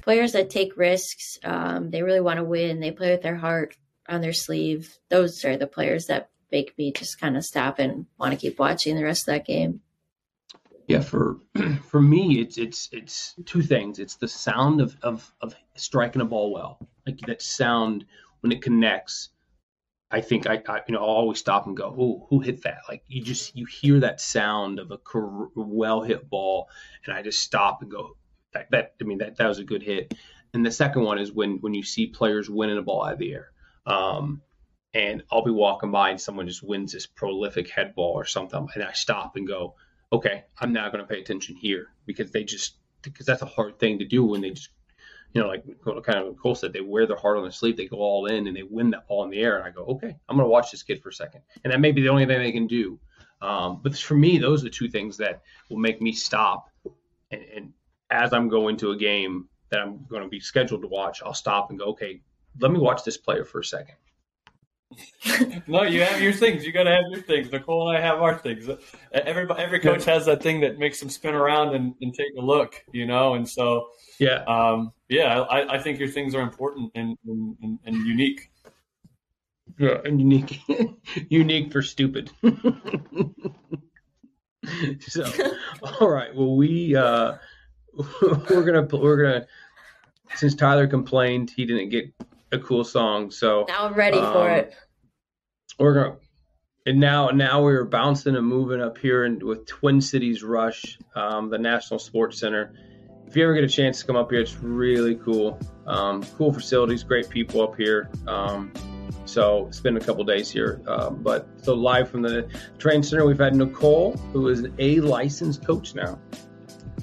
players 0.00 0.32
that 0.32 0.48
take 0.48 0.78
risks, 0.78 1.38
um, 1.44 1.90
they 1.90 2.02
really 2.02 2.20
want 2.20 2.38
to 2.38 2.44
win. 2.44 2.80
They 2.80 2.90
play 2.90 3.10
with 3.10 3.22
their 3.22 3.36
heart 3.36 3.76
on 4.08 4.22
their 4.22 4.32
sleeve. 4.32 4.96
Those 5.10 5.44
are 5.44 5.58
the 5.58 5.66
players 5.66 6.06
that 6.06 6.30
make 6.50 6.76
me 6.78 6.92
just 6.92 7.20
kind 7.20 7.36
of 7.36 7.44
stop 7.44 7.78
and 7.78 8.06
want 8.18 8.32
to 8.32 8.38
keep 8.38 8.58
watching 8.58 8.96
the 8.96 9.04
rest 9.04 9.28
of 9.28 9.34
that 9.34 9.46
game. 9.46 9.80
Yeah, 10.86 11.00
for 11.00 11.38
for 11.88 12.00
me, 12.00 12.40
it's 12.40 12.58
it's 12.58 12.88
it's 12.92 13.34
two 13.44 13.62
things. 13.62 13.98
It's 13.98 14.16
the 14.16 14.28
sound 14.28 14.80
of 14.80 14.96
of 15.02 15.32
of 15.40 15.54
striking 15.74 16.22
a 16.22 16.24
ball 16.24 16.52
well, 16.52 16.78
like 17.06 17.18
that 17.26 17.42
sound 17.42 18.04
when 18.40 18.52
it 18.52 18.62
connects. 18.62 19.30
I 20.08 20.20
think 20.20 20.46
I, 20.46 20.62
I 20.68 20.82
you 20.86 20.94
know 20.94 21.00
I'll 21.00 21.06
always 21.06 21.40
stop 21.40 21.66
and 21.66 21.76
go, 21.76 21.94
oh, 21.98 22.26
who 22.30 22.40
hit 22.40 22.62
that? 22.62 22.82
Like 22.88 23.02
you 23.08 23.22
just 23.22 23.56
you 23.56 23.66
hear 23.66 24.00
that 24.00 24.20
sound 24.20 24.78
of 24.78 24.92
a 24.92 24.98
well 25.56 26.02
hit 26.02 26.30
ball, 26.30 26.68
and 27.04 27.12
I 27.12 27.22
just 27.22 27.40
stop 27.40 27.82
and 27.82 27.90
go, 27.90 28.16
that 28.52 28.70
that 28.70 28.94
I 29.00 29.04
mean 29.04 29.18
that 29.18 29.36
that 29.38 29.48
was 29.48 29.58
a 29.58 29.64
good 29.64 29.82
hit. 29.82 30.14
And 30.54 30.64
the 30.64 30.70
second 30.70 31.02
one 31.02 31.18
is 31.18 31.32
when 31.32 31.58
when 31.60 31.74
you 31.74 31.82
see 31.82 32.06
players 32.06 32.48
winning 32.48 32.78
a 32.78 32.82
ball 32.82 33.04
out 33.04 33.14
of 33.14 33.18
the 33.18 33.32
air. 33.32 33.48
Um, 33.84 34.42
and 34.94 35.24
I'll 35.30 35.44
be 35.44 35.50
walking 35.50 35.90
by 35.90 36.10
and 36.10 36.20
someone 36.20 36.48
just 36.48 36.62
wins 36.62 36.92
this 36.92 37.06
prolific 37.06 37.68
head 37.68 37.94
ball 37.94 38.14
or 38.14 38.24
something, 38.24 38.68
and 38.74 38.84
I 38.84 38.92
stop 38.92 39.36
and 39.36 39.46
go, 39.46 39.74
okay, 40.12 40.44
I'm 40.60 40.72
not 40.72 40.92
going 40.92 41.04
to 41.04 41.08
pay 41.08 41.20
attention 41.20 41.56
here 41.56 41.88
because 42.06 42.30
they 42.30 42.44
just 42.44 42.76
because 43.02 43.26
that's 43.26 43.42
a 43.42 43.46
hard 43.46 43.78
thing 43.78 43.98
to 43.98 44.04
do 44.04 44.24
when 44.24 44.40
they 44.40 44.50
just 44.50 44.70
you 45.32 45.40
know 45.40 45.48
like 45.48 45.64
kind 46.04 46.18
of 46.18 46.36
Cole 46.38 46.54
said 46.54 46.72
they 46.72 46.80
wear 46.80 47.06
their 47.06 47.16
heart 47.16 47.36
on 47.36 47.42
their 47.42 47.52
sleeve 47.52 47.76
they 47.76 47.86
go 47.86 47.98
all 47.98 48.26
in 48.26 48.46
and 48.46 48.56
they 48.56 48.62
win 48.62 48.90
that 48.90 49.06
ball 49.06 49.24
in 49.24 49.30
the 49.30 49.40
air 49.40 49.58
and 49.58 49.66
I 49.66 49.70
go 49.70 49.84
okay 49.84 50.16
I'm 50.28 50.36
going 50.36 50.46
to 50.46 50.50
watch 50.50 50.70
this 50.70 50.82
kid 50.82 51.02
for 51.02 51.10
a 51.10 51.12
second. 51.12 51.42
And 51.64 51.72
that 51.72 51.80
may 51.80 51.92
be 51.92 52.02
the 52.02 52.08
only 52.08 52.26
thing 52.26 52.38
they 52.38 52.52
can 52.52 52.66
do. 52.66 52.98
Um, 53.42 53.80
but 53.82 53.96
for 53.96 54.14
me 54.14 54.38
those 54.38 54.62
are 54.62 54.64
the 54.64 54.70
two 54.70 54.88
things 54.88 55.16
that 55.18 55.42
will 55.68 55.78
make 55.78 56.00
me 56.00 56.12
stop. 56.12 56.70
And, 57.30 57.42
and 57.54 57.72
as 58.10 58.32
I'm 58.32 58.48
going 58.48 58.76
to 58.78 58.92
a 58.92 58.96
game 58.96 59.48
that 59.70 59.80
I'm 59.80 60.04
going 60.08 60.22
to 60.22 60.28
be 60.28 60.40
scheduled 60.40 60.82
to 60.82 60.88
watch, 60.88 61.22
I'll 61.24 61.34
stop 61.34 61.70
and 61.70 61.78
go, 61.78 61.86
okay, 61.86 62.22
let 62.60 62.70
me 62.70 62.78
watch 62.78 63.04
this 63.04 63.16
player 63.16 63.44
for 63.44 63.60
a 63.60 63.64
second. 63.64 63.96
no, 65.66 65.82
you 65.82 66.02
have 66.02 66.20
your 66.20 66.32
things. 66.32 66.64
You 66.64 66.72
got 66.72 66.84
to 66.84 66.90
have 66.90 67.04
your 67.10 67.22
things. 67.22 67.50
Nicole 67.50 67.88
and 67.88 67.98
I 67.98 68.00
have 68.00 68.20
our 68.20 68.38
things. 68.38 68.68
Everybody, 69.12 69.62
every 69.62 69.80
coach 69.80 70.04
has 70.04 70.26
that 70.26 70.42
thing 70.42 70.60
that 70.60 70.78
makes 70.78 71.00
them 71.00 71.10
spin 71.10 71.34
around 71.34 71.74
and, 71.74 71.94
and 72.00 72.14
take 72.14 72.34
a 72.38 72.40
look, 72.40 72.84
you 72.92 73.06
know. 73.06 73.34
And 73.34 73.48
so, 73.48 73.88
yeah, 74.18 74.44
um, 74.46 74.92
yeah, 75.08 75.40
I, 75.40 75.74
I, 75.74 75.78
think 75.78 75.98
your 75.98 76.08
things 76.08 76.34
are 76.34 76.40
important 76.40 76.92
and, 76.94 77.16
and, 77.26 77.78
and 77.84 78.06
unique. 78.06 78.50
Yeah, 79.78 79.98
and 80.04 80.20
unique, 80.20 80.60
unique 81.28 81.72
for 81.72 81.82
stupid. 81.82 82.30
so, 85.00 85.30
all 86.00 86.08
right. 86.08 86.34
Well, 86.34 86.56
we 86.56 86.96
uh, 86.96 87.34
we're 88.22 88.64
gonna 88.64 88.88
we're 88.96 89.22
gonna 89.22 89.46
since 90.34 90.54
Tyler 90.54 90.86
complained 90.86 91.52
he 91.54 91.66
didn't 91.66 91.90
get 91.90 92.06
a 92.52 92.58
cool 92.58 92.84
song. 92.84 93.30
So 93.30 93.64
now 93.68 93.86
I'm 93.86 93.94
ready 93.94 94.18
um, 94.18 94.32
for 94.32 94.48
it. 94.50 94.74
We're 95.78 95.94
gonna 95.94 96.16
and 96.86 97.00
now 97.00 97.28
now 97.28 97.62
we're 97.62 97.84
bouncing 97.84 98.36
and 98.36 98.46
moving 98.46 98.80
up 98.80 98.96
here 98.96 99.24
and 99.24 99.42
with 99.42 99.66
Twin 99.66 100.00
Cities 100.00 100.42
Rush, 100.42 100.98
um, 101.14 101.50
the 101.50 101.58
National 101.58 101.98
Sports 101.98 102.38
Center. 102.38 102.72
If 103.26 103.34
you 103.34 103.42
ever 103.42 103.54
get 103.54 103.64
a 103.64 103.68
chance 103.68 104.00
to 104.00 104.06
come 104.06 104.14
up 104.14 104.30
here, 104.30 104.40
it's 104.40 104.54
really 104.54 105.16
cool. 105.16 105.58
Um, 105.86 106.22
cool 106.36 106.52
facilities, 106.52 107.02
great 107.02 107.28
people 107.28 107.60
up 107.60 107.76
here. 107.76 108.08
Um, 108.28 108.72
so 109.24 109.68
spend 109.72 109.96
a 109.96 110.00
couple 110.00 110.22
days 110.22 110.48
here. 110.48 110.80
Uh, 110.86 111.10
but 111.10 111.48
so 111.62 111.74
live 111.74 112.08
from 112.08 112.22
the 112.22 112.48
train 112.78 113.02
center, 113.02 113.26
we've 113.26 113.38
had 113.38 113.56
Nicole, 113.56 114.12
who 114.32 114.46
is 114.48 114.66
a 114.78 115.00
licensed 115.00 115.66
coach 115.66 115.96
now, 115.96 116.20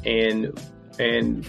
and 0.06 0.58
and 0.97 1.45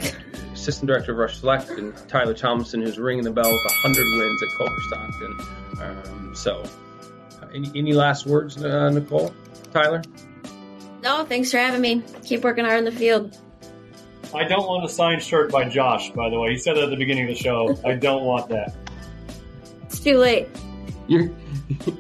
assistant 0.55 0.87
director 0.87 1.13
of 1.13 1.19
Rush 1.19 1.39
Select, 1.39 1.69
and 1.71 1.95
Tyler 2.09 2.33
Tomlinson, 2.33 2.81
who's 2.81 2.99
ringing 2.99 3.25
the 3.25 3.31
bell 3.31 3.53
with 3.53 3.65
100 3.65 4.19
wins 4.19 4.43
at 4.43 4.49
Culver 4.57 4.81
Stockton. 4.89 5.37
Um, 5.83 6.35
so, 6.35 6.63
uh, 7.43 7.47
any, 7.53 7.71
any 7.75 7.93
last 7.93 8.27
words, 8.27 8.63
uh, 8.63 8.91
Nicole? 8.91 9.35
Tyler? 9.73 10.03
No, 11.03 11.25
thanks 11.25 11.51
for 11.51 11.59
having 11.59 11.81
me. 11.81 12.03
Keep 12.25 12.43
working 12.43 12.65
hard 12.65 12.79
in 12.79 12.85
the 12.85 12.93
field. 12.93 13.37
I 14.33 14.45
don't 14.45 14.67
want 14.67 14.85
a 14.85 14.89
signed 14.89 15.23
shirt 15.23 15.51
by 15.53 15.69
Josh, 15.69 16.11
by 16.11 16.31
the 16.31 16.39
way. 16.39 16.53
He 16.53 16.59
said 16.59 16.77
that 16.77 16.85
at 16.85 16.91
the 16.91 16.97
beginning 16.97 17.29
of 17.29 17.37
the 17.37 17.43
show. 17.43 17.77
I 17.85 17.95
don't 17.95 18.25
want 18.25 18.49
that. 18.49 18.75
It's 19.83 20.01
too 20.01 20.19
late. 20.19 20.49
You're 21.07 21.31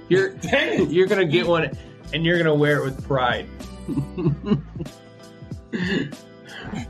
you're 0.08 0.34
you're 0.88 1.06
gonna 1.06 1.26
get 1.26 1.46
one 1.46 1.70
and 2.12 2.24
you're 2.24 2.38
gonna 2.38 2.54
wear 2.54 2.78
it 2.78 2.84
with 2.84 3.06
pride. 3.06 3.46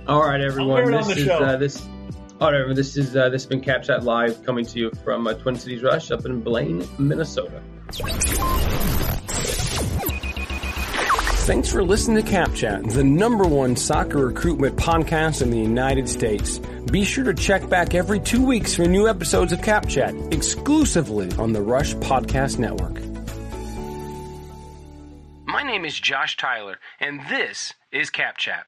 All 0.06 0.22
right, 0.22 0.40
everyone. 0.40 0.90
This 0.90 1.16
is 1.16 1.28
uh, 1.28 1.56
this. 1.56 1.86
All 2.40 2.52
right, 2.52 2.74
this 2.74 2.96
is 2.96 3.16
uh, 3.16 3.28
this 3.28 3.42
has 3.42 3.46
been 3.46 3.60
Cap 3.60 3.82
Chat 3.84 4.04
Live 4.04 4.44
coming 4.44 4.64
to 4.66 4.78
you 4.78 4.90
from 5.02 5.26
uh, 5.26 5.34
Twin 5.34 5.56
Cities 5.56 5.82
Rush 5.82 6.10
up 6.10 6.26
in 6.26 6.40
Blaine, 6.40 6.86
Minnesota. 6.98 7.62
Thanks 11.46 11.70
for 11.70 11.84
listening 11.84 12.24
to 12.24 12.30
Cap 12.30 12.54
Chat, 12.54 12.84
the 12.90 13.04
number 13.04 13.44
one 13.44 13.76
soccer 13.76 14.26
recruitment 14.26 14.76
podcast 14.76 15.42
in 15.42 15.50
the 15.50 15.58
United 15.58 16.08
States. 16.08 16.58
Be 16.90 17.04
sure 17.04 17.24
to 17.24 17.34
check 17.34 17.68
back 17.68 17.94
every 17.94 18.18
two 18.18 18.44
weeks 18.44 18.74
for 18.74 18.84
new 18.86 19.06
episodes 19.08 19.52
of 19.52 19.60
Cap 19.60 19.86
Chat, 19.86 20.14
exclusively 20.32 21.30
on 21.38 21.52
the 21.52 21.60
Rush 21.60 21.94
Podcast 21.96 22.58
Network. 22.58 22.98
My 25.46 25.62
name 25.62 25.84
is 25.84 26.00
Josh 26.00 26.36
Tyler, 26.36 26.78
and 26.98 27.20
this 27.28 27.74
is 27.92 28.08
Cap 28.10 28.38
Chat. 28.38 28.66